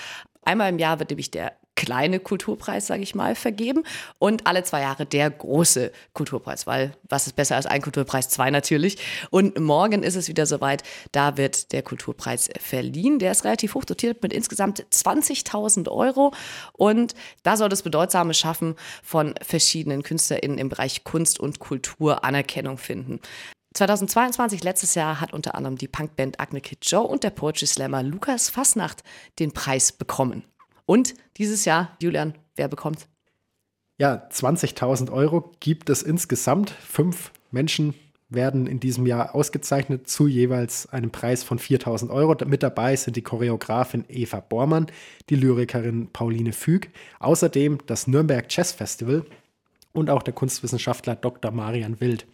Einmal 0.43 0.69
im 0.69 0.79
Jahr 0.79 1.00
wird 1.00 1.10
nämlich 1.10 1.31
der 1.31 1.53
kleine 1.75 2.20
Kulturpreis, 2.20 2.88
sage 2.88 3.03
ich 3.03 3.15
mal, 3.15 3.36
vergeben 3.36 3.84
und 4.17 4.48
alle 4.48 4.63
zwei 4.63 4.82
Jahre 4.82 5.05
der 5.05 5.29
große 5.29 5.91
Kulturpreis, 6.13 6.65
weil 6.65 6.96
was 7.10 7.27
ist 7.27 7.36
besser 7.36 7.55
als 7.55 7.65
ein 7.65 7.82
Kulturpreis? 7.82 8.29
Zwei 8.29 8.50
natürlich. 8.50 8.98
Und 9.29 9.60
morgen 9.60 10.03
ist 10.03 10.15
es 10.15 10.27
wieder 10.27 10.46
soweit, 10.46 10.84
da 11.12 11.38
wird 11.38 11.72
der 11.74 11.84
Kulturpreis 11.84 12.50
verliehen. 12.60 13.20
Der 13.20 13.32
ist 13.32 13.44
relativ 13.44 13.75
hoch 13.75 13.86
dotiert 13.86 14.24
mit 14.24 14.34
insgesamt 14.34 14.86
20.000 14.91 15.89
Euro 15.89 16.34
und 16.74 17.13
da 17.44 17.58
soll 17.58 17.70
das 17.70 17.84
Bedeutsame 17.84 18.34
Schaffen 18.34 18.75
von 19.03 19.36
verschiedenen 19.41 20.03
KünstlerInnen 20.03 20.58
im 20.58 20.70
Bereich 20.70 21.03
Kunst 21.03 21.39
und 21.39 21.60
Kultur 21.60 22.24
Anerkennung 22.24 22.77
finden. 22.77 23.20
2022, 23.74 24.63
letztes 24.63 24.96
Jahr, 24.96 25.20
hat 25.20 25.34
unter 25.34 25.53
anderem 25.53 25.77
die 25.77 25.89
Punkband 25.89 26.39
Agne 26.39 26.62
Kid 26.62 26.79
Joe 26.82 27.05
und 27.05 27.25
der 27.25 27.29
Poetry 27.29 27.67
Slammer 27.67 28.03
Lukas 28.03 28.50
Fasnacht 28.50 29.03
den 29.38 29.51
Preis 29.51 29.91
bekommen. 29.91 30.44
Und 30.85 31.15
dieses 31.37 31.65
Jahr, 31.65 31.95
Julian, 32.01 32.35
wer 32.55 32.67
bekommt? 32.67 33.07
Ja, 33.97 34.27
20.000 34.31 35.11
Euro 35.11 35.51
gibt 35.59 35.89
es 35.89 36.03
insgesamt. 36.03 36.69
Fünf 36.69 37.31
Menschen 37.51 37.93
werden 38.29 38.67
in 38.67 38.79
diesem 38.79 39.05
Jahr 39.05 39.35
ausgezeichnet 39.35 40.09
zu 40.09 40.27
jeweils 40.27 40.87
einem 40.89 41.11
Preis 41.11 41.43
von 41.43 41.59
4.000 41.59 42.09
Euro. 42.09 42.35
Mit 42.45 42.63
dabei 42.63 42.95
sind 42.95 43.15
die 43.15 43.21
Choreografin 43.21 44.03
Eva 44.09 44.39
Bormann, 44.39 44.87
die 45.29 45.35
Lyrikerin 45.35 46.09
Pauline 46.11 46.51
Füg, 46.51 46.89
außerdem 47.19 47.79
das 47.85 48.07
Nürnberg 48.07 48.45
Jazz 48.49 48.71
Festival 48.71 49.25
und 49.93 50.09
auch 50.09 50.23
der 50.23 50.33
Kunstwissenschaftler 50.33 51.15
Dr. 51.15 51.51
Marian 51.51 52.01
Wild. 52.01 52.25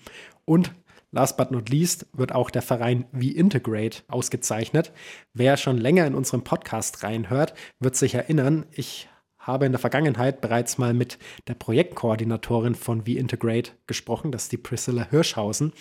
Und 0.46 0.74
Last 1.12 1.36
but 1.36 1.52
not 1.52 1.70
least 1.70 2.08
wird 2.14 2.34
auch 2.34 2.50
der 2.50 2.62
Verein 2.62 3.06
V-Integrate 3.12 4.04
ausgezeichnet. 4.08 4.94
Wer 5.34 5.58
schon 5.58 5.78
länger 5.78 6.08
in 6.08 6.16
unserem 6.16 6.44
Podcast 6.44 7.04
reinhört, 7.04 7.54
wird 7.80 7.98
sich 7.98 8.16
erinnern, 8.16 8.66
ich 8.72 9.10
habe 9.38 9.66
in 9.66 9.72
der 9.72 9.80
Vergangenheit 9.80 10.40
bereits 10.40 10.78
mal 10.78 10.94
mit 10.94 11.18
der 11.48 11.56
Projektkoordinatorin 11.56 12.76
von 12.76 13.06
V-Integrate 13.06 13.72
gesprochen, 13.88 14.32
das 14.32 14.44
ist 14.44 14.52
die 14.52 14.58
Priscilla 14.58 15.08
Hirschhausen. 15.10 15.74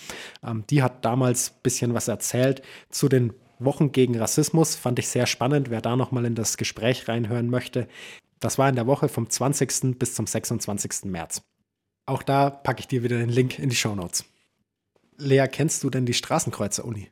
Ähm, 0.43 0.65
die 0.69 0.83
hat 0.83 1.05
damals 1.05 1.51
ein 1.51 1.61
bisschen 1.63 1.93
was 1.93 2.07
erzählt 2.07 2.61
zu 2.89 3.07
den 3.07 3.33
Wochen 3.59 3.91
gegen 3.91 4.17
Rassismus. 4.17 4.75
Fand 4.75 4.99
ich 4.99 5.07
sehr 5.07 5.27
spannend, 5.27 5.69
wer 5.69 5.81
da 5.81 5.95
nochmal 5.95 6.25
in 6.25 6.35
das 6.35 6.57
Gespräch 6.57 7.07
reinhören 7.07 7.49
möchte. 7.49 7.87
Das 8.39 8.57
war 8.57 8.67
in 8.67 8.75
der 8.75 8.87
Woche 8.87 9.07
vom 9.07 9.29
20. 9.29 9.97
bis 9.99 10.15
zum 10.15 10.25
26. 10.25 11.05
März. 11.05 11.41
Auch 12.07 12.23
da 12.23 12.49
packe 12.49 12.79
ich 12.79 12.87
dir 12.87 13.03
wieder 13.03 13.19
den 13.19 13.29
Link 13.29 13.59
in 13.59 13.69
die 13.69 13.75
Show 13.75 13.95
Notes. 13.95 14.25
Lea, 15.17 15.47
kennst 15.51 15.83
du 15.83 15.89
denn 15.89 16.05
die 16.05 16.13
Straßenkreuzer-Uni? 16.13 17.09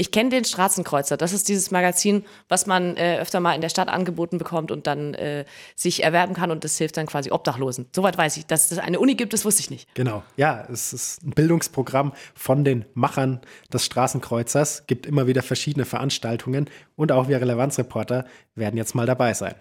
Ich 0.00 0.12
kenne 0.12 0.30
den 0.30 0.46
Straßenkreuzer. 0.46 1.18
Das 1.18 1.34
ist 1.34 1.46
dieses 1.50 1.70
Magazin, 1.70 2.24
was 2.48 2.66
man 2.66 2.96
äh, 2.96 3.18
öfter 3.18 3.38
mal 3.38 3.52
in 3.52 3.60
der 3.60 3.68
Stadt 3.68 3.90
angeboten 3.90 4.38
bekommt 4.38 4.70
und 4.70 4.86
dann 4.86 5.12
äh, 5.12 5.44
sich 5.76 6.02
erwerben 6.02 6.32
kann 6.32 6.50
und 6.50 6.64
das 6.64 6.78
hilft 6.78 6.96
dann 6.96 7.04
quasi 7.04 7.30
Obdachlosen. 7.30 7.86
Soweit 7.94 8.16
weiß 8.16 8.38
ich. 8.38 8.46
Dass 8.46 8.72
es 8.72 8.78
eine 8.78 8.98
Uni 8.98 9.14
gibt, 9.14 9.34
das 9.34 9.44
wusste 9.44 9.60
ich 9.60 9.68
nicht. 9.68 9.94
Genau. 9.94 10.22
Ja, 10.38 10.66
es 10.72 10.94
ist 10.94 11.22
ein 11.22 11.32
Bildungsprogramm 11.32 12.14
von 12.34 12.64
den 12.64 12.86
Machern 12.94 13.42
des 13.70 13.84
Straßenkreuzers. 13.84 14.86
Gibt 14.86 15.04
immer 15.04 15.26
wieder 15.26 15.42
verschiedene 15.42 15.84
Veranstaltungen 15.84 16.70
und 16.96 17.12
auch 17.12 17.28
wir 17.28 17.38
Relevanzreporter 17.38 18.24
werden 18.54 18.78
jetzt 18.78 18.94
mal 18.94 19.04
dabei 19.04 19.34
sein. 19.34 19.54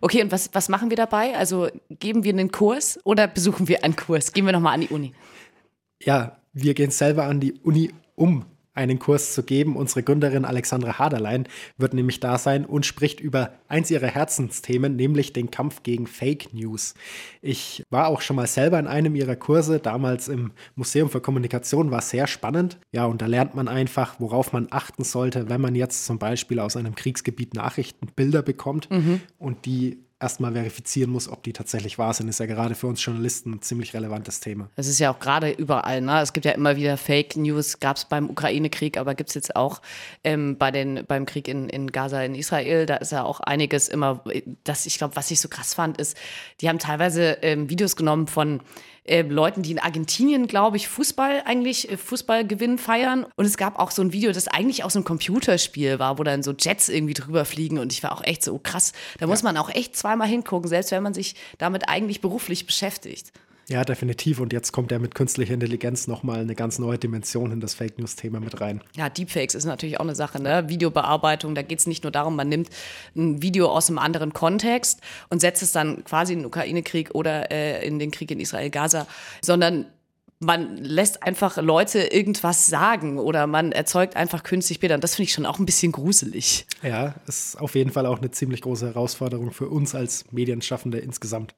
Okay, 0.00 0.22
und 0.22 0.30
was, 0.30 0.50
was 0.52 0.68
machen 0.68 0.90
wir 0.90 0.96
dabei? 0.96 1.34
Also 1.34 1.68
geben 1.90 2.22
wir 2.22 2.32
einen 2.32 2.52
Kurs 2.52 3.00
oder 3.02 3.26
besuchen 3.26 3.66
wir 3.66 3.82
einen 3.82 3.96
Kurs? 3.96 4.32
Gehen 4.32 4.46
wir 4.46 4.52
nochmal 4.52 4.74
an 4.74 4.82
die 4.82 4.88
Uni? 4.88 5.14
Ja, 6.00 6.36
wir 6.54 6.74
gehen 6.74 6.90
selber 6.90 7.24
an 7.24 7.40
die 7.40 7.52
Uni, 7.62 7.90
um 8.14 8.46
einen 8.74 8.98
Kurs 8.98 9.34
zu 9.34 9.42
geben. 9.44 9.76
Unsere 9.76 10.02
Gründerin 10.02 10.44
Alexandra 10.44 10.98
Haderlein 10.98 11.46
wird 11.78 11.94
nämlich 11.94 12.20
da 12.20 12.38
sein 12.38 12.64
und 12.64 12.84
spricht 12.84 13.20
über 13.20 13.54
eins 13.68 13.90
ihrer 13.90 14.08
Herzensthemen, 14.08 14.96
nämlich 14.96 15.32
den 15.32 15.50
Kampf 15.50 15.82
gegen 15.84 16.06
Fake 16.06 16.52
News. 16.52 16.94
Ich 17.40 17.84
war 17.90 18.08
auch 18.08 18.20
schon 18.20 18.36
mal 18.36 18.46
selber 18.46 18.78
in 18.78 18.86
einem 18.86 19.14
ihrer 19.14 19.36
Kurse, 19.36 19.78
damals 19.78 20.28
im 20.28 20.52
Museum 20.74 21.08
für 21.08 21.20
Kommunikation, 21.20 21.90
war 21.90 22.00
sehr 22.00 22.26
spannend. 22.26 22.78
Ja, 22.92 23.06
und 23.06 23.22
da 23.22 23.26
lernt 23.26 23.54
man 23.54 23.68
einfach, 23.68 24.18
worauf 24.18 24.52
man 24.52 24.66
achten 24.70 25.04
sollte, 25.04 25.48
wenn 25.48 25.60
man 25.60 25.74
jetzt 25.74 26.04
zum 26.04 26.18
Beispiel 26.18 26.58
aus 26.58 26.76
einem 26.76 26.94
Kriegsgebiet 26.94 27.54
Nachrichten, 27.54 28.08
Bilder 28.16 28.42
bekommt 28.42 28.90
mhm. 28.90 29.20
und 29.38 29.66
die 29.66 30.03
erstmal 30.20 30.52
verifizieren 30.52 31.10
muss, 31.10 31.28
ob 31.28 31.42
die 31.42 31.52
tatsächlich 31.52 31.98
wahr 31.98 32.14
sind, 32.14 32.28
ist 32.28 32.40
ja 32.40 32.46
gerade 32.46 32.74
für 32.74 32.86
uns 32.86 33.04
Journalisten 33.04 33.52
ein 33.54 33.62
ziemlich 33.62 33.94
relevantes 33.94 34.40
Thema. 34.40 34.70
Es 34.76 34.86
ist 34.86 34.98
ja 34.98 35.12
auch 35.12 35.18
gerade 35.18 35.50
überall, 35.50 36.00
ne? 36.00 36.20
Es 36.20 36.32
gibt 36.32 36.46
ja 36.46 36.52
immer 36.52 36.76
wieder 36.76 36.96
Fake 36.96 37.36
News, 37.36 37.80
gab 37.80 37.96
es 37.96 38.04
beim 38.04 38.30
Ukraine-Krieg, 38.30 38.96
aber 38.96 39.14
gibt 39.14 39.30
es 39.30 39.34
jetzt 39.34 39.56
auch 39.56 39.82
ähm, 40.22 40.56
bei 40.56 40.70
den, 40.70 41.04
beim 41.06 41.26
Krieg 41.26 41.48
in, 41.48 41.68
in 41.68 41.88
Gaza, 41.88 42.22
in 42.22 42.34
Israel, 42.34 42.86
da 42.86 42.96
ist 42.96 43.12
ja 43.12 43.24
auch 43.24 43.40
einiges 43.40 43.88
immer, 43.88 44.22
das 44.62 44.86
ich 44.86 44.98
glaube, 44.98 45.16
was 45.16 45.30
ich 45.30 45.40
so 45.40 45.48
krass 45.48 45.74
fand, 45.74 45.98
ist, 45.98 46.16
die 46.60 46.68
haben 46.68 46.78
teilweise 46.78 47.38
ähm, 47.42 47.68
Videos 47.68 47.96
genommen 47.96 48.26
von 48.26 48.60
äh, 49.04 49.22
Leuten, 49.22 49.62
die 49.62 49.72
in 49.72 49.78
Argentinien, 49.78 50.46
glaube 50.46 50.76
ich, 50.76 50.88
Fußball 50.88 51.42
eigentlich, 51.44 51.90
äh, 51.90 51.96
Fußballgewinn 51.96 52.78
feiern. 52.78 53.26
Und 53.36 53.44
es 53.44 53.56
gab 53.56 53.78
auch 53.78 53.90
so 53.90 54.02
ein 54.02 54.12
Video, 54.12 54.32
das 54.32 54.48
eigentlich 54.48 54.84
aus 54.84 54.96
einem 54.96 55.04
Computerspiel 55.04 55.98
war, 55.98 56.18
wo 56.18 56.22
dann 56.22 56.42
so 56.42 56.52
Jets 56.58 56.88
irgendwie 56.88 57.14
drüber 57.14 57.44
fliegen. 57.44 57.78
Und 57.78 57.92
ich 57.92 58.02
war 58.02 58.12
auch 58.12 58.24
echt 58.24 58.42
so, 58.42 58.54
oh 58.54 58.60
krass, 58.62 58.92
da 59.18 59.26
muss 59.26 59.42
man 59.42 59.56
auch 59.56 59.70
echt 59.70 59.96
zweimal 59.96 60.28
hingucken, 60.28 60.68
selbst 60.68 60.90
wenn 60.90 61.02
man 61.02 61.14
sich 61.14 61.34
damit 61.58 61.88
eigentlich 61.88 62.20
beruflich 62.20 62.66
beschäftigt. 62.66 63.32
Ja, 63.68 63.84
definitiv. 63.84 64.40
Und 64.40 64.52
jetzt 64.52 64.72
kommt 64.72 64.90
ja 64.90 64.98
mit 64.98 65.14
künstlicher 65.14 65.54
Intelligenz 65.54 66.06
nochmal 66.06 66.40
eine 66.40 66.54
ganz 66.54 66.78
neue 66.78 66.98
Dimension 66.98 67.50
in 67.50 67.60
das 67.60 67.74
Fake 67.74 67.98
News-Thema 67.98 68.40
mit 68.40 68.60
rein. 68.60 68.82
Ja, 68.96 69.08
Deepfakes 69.08 69.54
ist 69.54 69.64
natürlich 69.64 69.98
auch 69.98 70.04
eine 70.04 70.14
Sache, 70.14 70.42
ne? 70.42 70.68
Videobearbeitung, 70.68 71.54
da 71.54 71.62
geht 71.62 71.78
es 71.78 71.86
nicht 71.86 72.04
nur 72.04 72.12
darum, 72.12 72.36
man 72.36 72.48
nimmt 72.48 72.68
ein 73.16 73.42
Video 73.42 73.68
aus 73.68 73.88
einem 73.88 73.98
anderen 73.98 74.32
Kontext 74.32 75.00
und 75.30 75.40
setzt 75.40 75.62
es 75.62 75.72
dann 75.72 76.04
quasi 76.04 76.34
in 76.34 76.40
den 76.40 76.46
Ukraine-Krieg 76.46 77.14
oder 77.14 77.50
äh, 77.50 77.86
in 77.86 77.98
den 77.98 78.10
Krieg 78.10 78.30
in 78.30 78.40
Israel-Gaza, 78.40 79.06
sondern 79.42 79.86
man 80.40 80.76
lässt 80.76 81.22
einfach 81.22 81.56
Leute 81.56 82.00
irgendwas 82.00 82.66
sagen 82.66 83.18
oder 83.18 83.46
man 83.46 83.72
erzeugt 83.72 84.16
einfach 84.16 84.42
künstlich 84.42 84.80
Bilder. 84.80 84.96
Und 84.96 85.04
das 85.04 85.14
finde 85.14 85.28
ich 85.28 85.32
schon 85.32 85.46
auch 85.46 85.58
ein 85.58 85.66
bisschen 85.66 85.92
gruselig. 85.92 86.66
Ja, 86.82 87.14
ist 87.26 87.58
auf 87.60 87.74
jeden 87.74 87.90
Fall 87.90 88.04
auch 88.06 88.18
eine 88.18 88.30
ziemlich 88.30 88.60
große 88.60 88.86
Herausforderung 88.86 89.52
für 89.52 89.68
uns 89.68 89.94
als 89.94 90.30
Medienschaffende 90.32 90.98
insgesamt. 90.98 91.54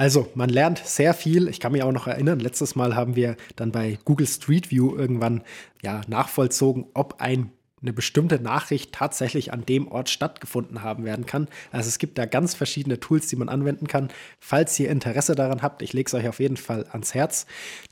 Also, 0.00 0.30
man 0.34 0.48
lernt 0.48 0.78
sehr 0.78 1.12
viel. 1.12 1.46
Ich 1.46 1.60
kann 1.60 1.72
mich 1.72 1.82
auch 1.82 1.92
noch 1.92 2.06
erinnern, 2.06 2.40
letztes 2.40 2.74
Mal 2.74 2.96
haben 2.96 3.16
wir 3.16 3.36
dann 3.56 3.70
bei 3.70 3.98
Google 4.06 4.26
Street 4.26 4.70
View 4.70 4.96
irgendwann 4.96 5.42
ja, 5.82 6.00
nachvollzogen, 6.08 6.86
ob 6.94 7.20
ein 7.20 7.52
eine 7.82 7.92
bestimmte 7.92 8.40
Nachricht 8.40 8.92
tatsächlich 8.92 9.52
an 9.52 9.66
dem 9.66 9.88
Ort 9.88 10.08
stattgefunden 10.08 10.82
haben 10.82 11.04
werden 11.04 11.26
kann. 11.26 11.48
Also 11.70 11.88
es 11.88 11.98
gibt 11.98 12.16
da 12.16 12.24
ganz 12.24 12.54
verschiedene 12.54 13.00
Tools, 13.00 13.26
die 13.26 13.36
man 13.36 13.50
anwenden 13.50 13.88
kann. 13.88 14.08
Falls 14.38 14.78
ihr 14.80 14.90
Interesse 14.90 15.34
daran 15.34 15.60
habt, 15.60 15.82
ich 15.82 15.92
lege 15.92 16.06
es 16.06 16.14
euch 16.14 16.28
auf 16.28 16.40
jeden 16.40 16.58
Fall 16.58 16.86
ans 16.92 17.14
Herz. 17.14 17.46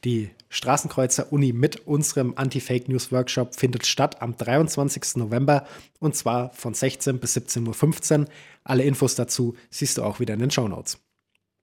Die 0.04 0.30
Straßenkreuzer 0.48 1.30
Uni 1.32 1.52
mit 1.52 1.86
unserem 1.86 2.34
Anti-Fake 2.36 2.88
News 2.88 3.12
Workshop 3.12 3.54
findet 3.54 3.86
statt 3.86 4.20
am 4.22 4.36
23. 4.36 5.16
November 5.16 5.66
und 6.00 6.16
zwar 6.16 6.52
von 6.52 6.72
16 6.72 7.18
bis 7.18 7.36
17.15 7.36 8.20
Uhr. 8.20 8.26
Alle 8.64 8.82
Infos 8.84 9.14
dazu 9.14 9.56
siehst 9.70 9.98
du 9.98 10.04
auch 10.04 10.20
wieder 10.20 10.34
in 10.34 10.40
den 10.40 10.50
Show 10.50 10.68
Notes. 10.68 10.98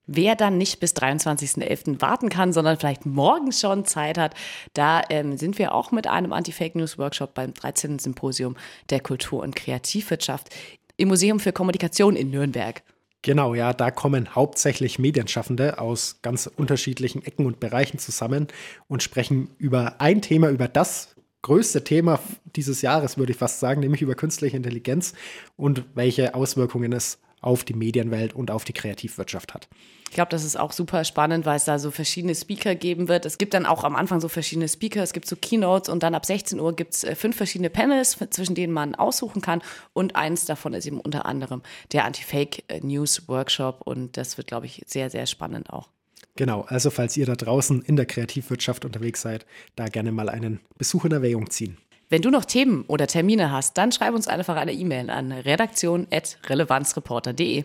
Wer 0.07 0.35
dann 0.35 0.57
nicht 0.57 0.79
bis 0.79 0.93
23.11. 0.93 2.01
warten 2.01 2.29
kann, 2.29 2.53
sondern 2.53 2.77
vielleicht 2.77 3.05
morgen 3.05 3.51
schon 3.51 3.85
Zeit 3.85 4.17
hat, 4.17 4.35
da 4.73 5.01
ähm, 5.09 5.37
sind 5.37 5.57
wir 5.57 5.73
auch 5.73 5.91
mit 5.91 6.07
einem 6.07 6.31
Anti-Fake 6.33 6.75
News 6.75 6.97
Workshop 6.97 7.33
beim 7.33 7.53
13. 7.53 7.99
Symposium 7.99 8.55
der 8.89 8.99
Kultur- 8.99 9.41
und 9.41 9.55
Kreativwirtschaft 9.55 10.49
im 10.97 11.07
Museum 11.07 11.39
für 11.39 11.51
Kommunikation 11.51 12.15
in 12.15 12.29
Nürnberg. 12.29 12.83
Genau, 13.21 13.55
ja, 13.55 13.73
da 13.73 13.89
kommen 13.89 14.35
hauptsächlich 14.35 14.99
Medienschaffende 14.99 15.79
aus 15.79 16.19
ganz 16.21 16.45
unterschiedlichen 16.45 17.25
Ecken 17.25 17.47
und 17.47 17.59
Bereichen 17.59 17.97
zusammen 17.97 18.47
und 18.87 19.01
sprechen 19.01 19.49
über 19.57 19.99
ein 19.99 20.21
Thema, 20.21 20.51
über 20.51 20.67
das 20.67 21.15
größte 21.41 21.83
Thema 21.83 22.19
dieses 22.55 22.83
Jahres, 22.83 23.17
würde 23.17 23.31
ich 23.31 23.37
fast 23.37 23.59
sagen, 23.59 23.81
nämlich 23.81 24.03
über 24.03 24.13
künstliche 24.13 24.57
Intelligenz 24.57 25.13
und 25.55 25.85
welche 25.95 26.35
Auswirkungen 26.35 26.93
es 26.93 27.19
auf 27.45 27.63
die 27.63 27.73
Medienwelt 27.73 28.33
und 28.33 28.51
auf 28.51 28.63
die 28.63 28.73
Kreativwirtschaft 28.73 29.53
hat. 29.53 29.67
Ich 30.09 30.15
glaube, 30.15 30.29
das 30.29 30.43
ist 30.43 30.57
auch 30.57 30.71
super 30.71 31.03
spannend, 31.03 31.45
weil 31.45 31.57
es 31.57 31.65
da 31.65 31.77
so 31.77 31.91
verschiedene 31.91 32.33
Speaker 32.33 32.73
geben 32.73 33.07
wird. 33.07 33.25
Es 33.25 33.37
gibt 33.37 33.53
dann 33.53 33.65
auch 33.65 33.83
am 33.83 33.95
Anfang 33.95 34.21
so 34.21 34.29
verschiedene 34.29 34.67
Speaker, 34.67 35.03
es 35.03 35.13
gibt 35.13 35.27
so 35.27 35.35
Keynotes 35.35 35.89
und 35.89 36.03
dann 36.03 36.15
ab 36.15 36.25
16 36.25 36.59
Uhr 36.59 36.75
gibt 36.75 36.93
es 36.93 37.03
äh, 37.03 37.15
fünf 37.15 37.35
verschiedene 37.35 37.69
Panels, 37.69 38.17
zwischen 38.29 38.55
denen 38.55 38.73
man 38.73 38.95
aussuchen 38.95 39.41
kann. 39.41 39.61
Und 39.93 40.15
eins 40.15 40.45
davon 40.45 40.73
ist 40.73 40.85
eben 40.85 40.99
unter 40.99 41.25
anderem 41.25 41.61
der 41.91 42.05
Anti-Fake 42.05 42.63
äh, 42.67 42.79
News 42.81 43.27
Workshop 43.27 43.81
und 43.85 44.17
das 44.17 44.37
wird, 44.37 44.47
glaube 44.47 44.65
ich, 44.65 44.83
sehr, 44.87 45.09
sehr 45.09 45.25
spannend 45.25 45.69
auch. 45.69 45.89
Genau, 46.37 46.61
also 46.67 46.89
falls 46.89 47.15
ihr 47.15 47.25
da 47.25 47.35
draußen 47.35 47.81
in 47.81 47.95
der 47.95 48.05
Kreativwirtschaft 48.05 48.83
unterwegs 48.83 49.21
seid, 49.21 49.45
da 49.75 49.85
gerne 49.85 50.11
mal 50.11 50.29
einen 50.29 50.59
Besuch 50.77 51.05
in 51.05 51.13
Erwägung 51.13 51.49
ziehen. 51.49 51.77
Wenn 52.09 52.21
du 52.21 52.29
noch 52.29 52.45
Themen 52.45 52.85
oder 52.87 53.07
Termine 53.07 53.51
hast, 53.51 53.75
dann 53.77 53.91
schreib 53.91 54.13
uns 54.13 54.27
einfach 54.27 54.57
eine 54.57 54.73
E-Mail 54.73 55.09
an 55.09 55.31
redaktion.relevanzreporter.de. 55.31 57.63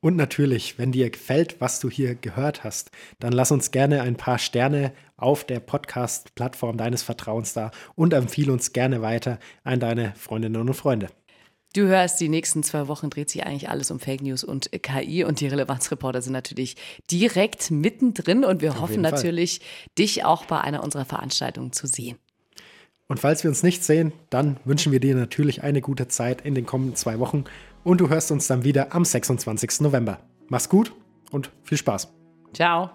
Und 0.00 0.16
natürlich, 0.16 0.78
wenn 0.78 0.92
dir 0.92 1.08
gefällt, 1.10 1.60
was 1.60 1.80
du 1.80 1.88
hier 1.88 2.14
gehört 2.14 2.64
hast, 2.64 2.90
dann 3.18 3.32
lass 3.32 3.50
uns 3.50 3.70
gerne 3.70 4.02
ein 4.02 4.16
paar 4.16 4.38
Sterne 4.38 4.92
auf 5.16 5.44
der 5.44 5.60
Podcast-Plattform 5.60 6.76
deines 6.76 7.02
Vertrauens 7.02 7.54
da 7.54 7.70
und 7.94 8.12
empfehle 8.12 8.52
uns 8.52 8.74
gerne 8.74 9.00
weiter 9.00 9.38
an 9.64 9.80
deine 9.80 10.12
Freundinnen 10.16 10.60
und 10.60 10.74
Freunde. 10.74 11.08
Du 11.74 11.86
hörst, 11.86 12.20
die 12.20 12.28
nächsten 12.28 12.62
zwei 12.62 12.88
Wochen 12.88 13.08
dreht 13.10 13.30
sich 13.30 13.44
eigentlich 13.44 13.68
alles 13.68 13.90
um 13.90 13.98
Fake 13.98 14.22
News 14.22 14.44
und 14.44 14.70
KI 14.82 15.24
und 15.24 15.40
die 15.40 15.46
Relevanzreporter 15.46 16.22
sind 16.22 16.34
natürlich 16.34 16.76
direkt 17.10 17.70
mittendrin 17.70 18.44
und 18.44 18.62
wir 18.62 18.72
Auf 18.72 18.82
hoffen 18.82 19.00
natürlich, 19.00 19.60
dich 19.98 20.24
auch 20.24 20.44
bei 20.44 20.60
einer 20.60 20.84
unserer 20.84 21.04
Veranstaltungen 21.04 21.72
zu 21.72 21.86
sehen. 21.86 22.18
Und 23.08 23.20
falls 23.20 23.44
wir 23.44 23.50
uns 23.50 23.62
nicht 23.62 23.84
sehen, 23.84 24.12
dann 24.30 24.56
wünschen 24.64 24.90
wir 24.92 25.00
dir 25.00 25.14
natürlich 25.14 25.62
eine 25.62 25.80
gute 25.80 26.08
Zeit 26.08 26.40
in 26.40 26.54
den 26.54 26.66
kommenden 26.66 26.96
zwei 26.96 27.20
Wochen 27.20 27.44
und 27.84 28.00
du 28.00 28.08
hörst 28.08 28.32
uns 28.32 28.48
dann 28.48 28.64
wieder 28.64 28.94
am 28.94 29.04
26. 29.04 29.82
November. 29.82 30.18
Mach's 30.48 30.68
gut 30.68 30.92
und 31.30 31.50
viel 31.62 31.78
Spaß. 31.78 32.08
Ciao. 32.52 32.90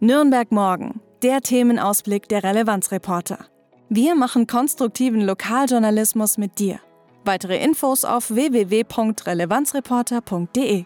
Nürnberg 0.00 0.50
morgen, 0.52 1.00
der 1.22 1.42
Themenausblick 1.42 2.28
der 2.28 2.44
Relevanzreporter. 2.44 3.46
Wir 3.90 4.14
machen 4.14 4.46
konstruktiven 4.46 5.22
Lokaljournalismus 5.22 6.36
mit 6.38 6.58
dir. 6.58 6.80
Weitere 7.24 7.62
Infos 7.62 8.04
auf 8.04 8.30
www.relevanzreporter.de 8.30 10.84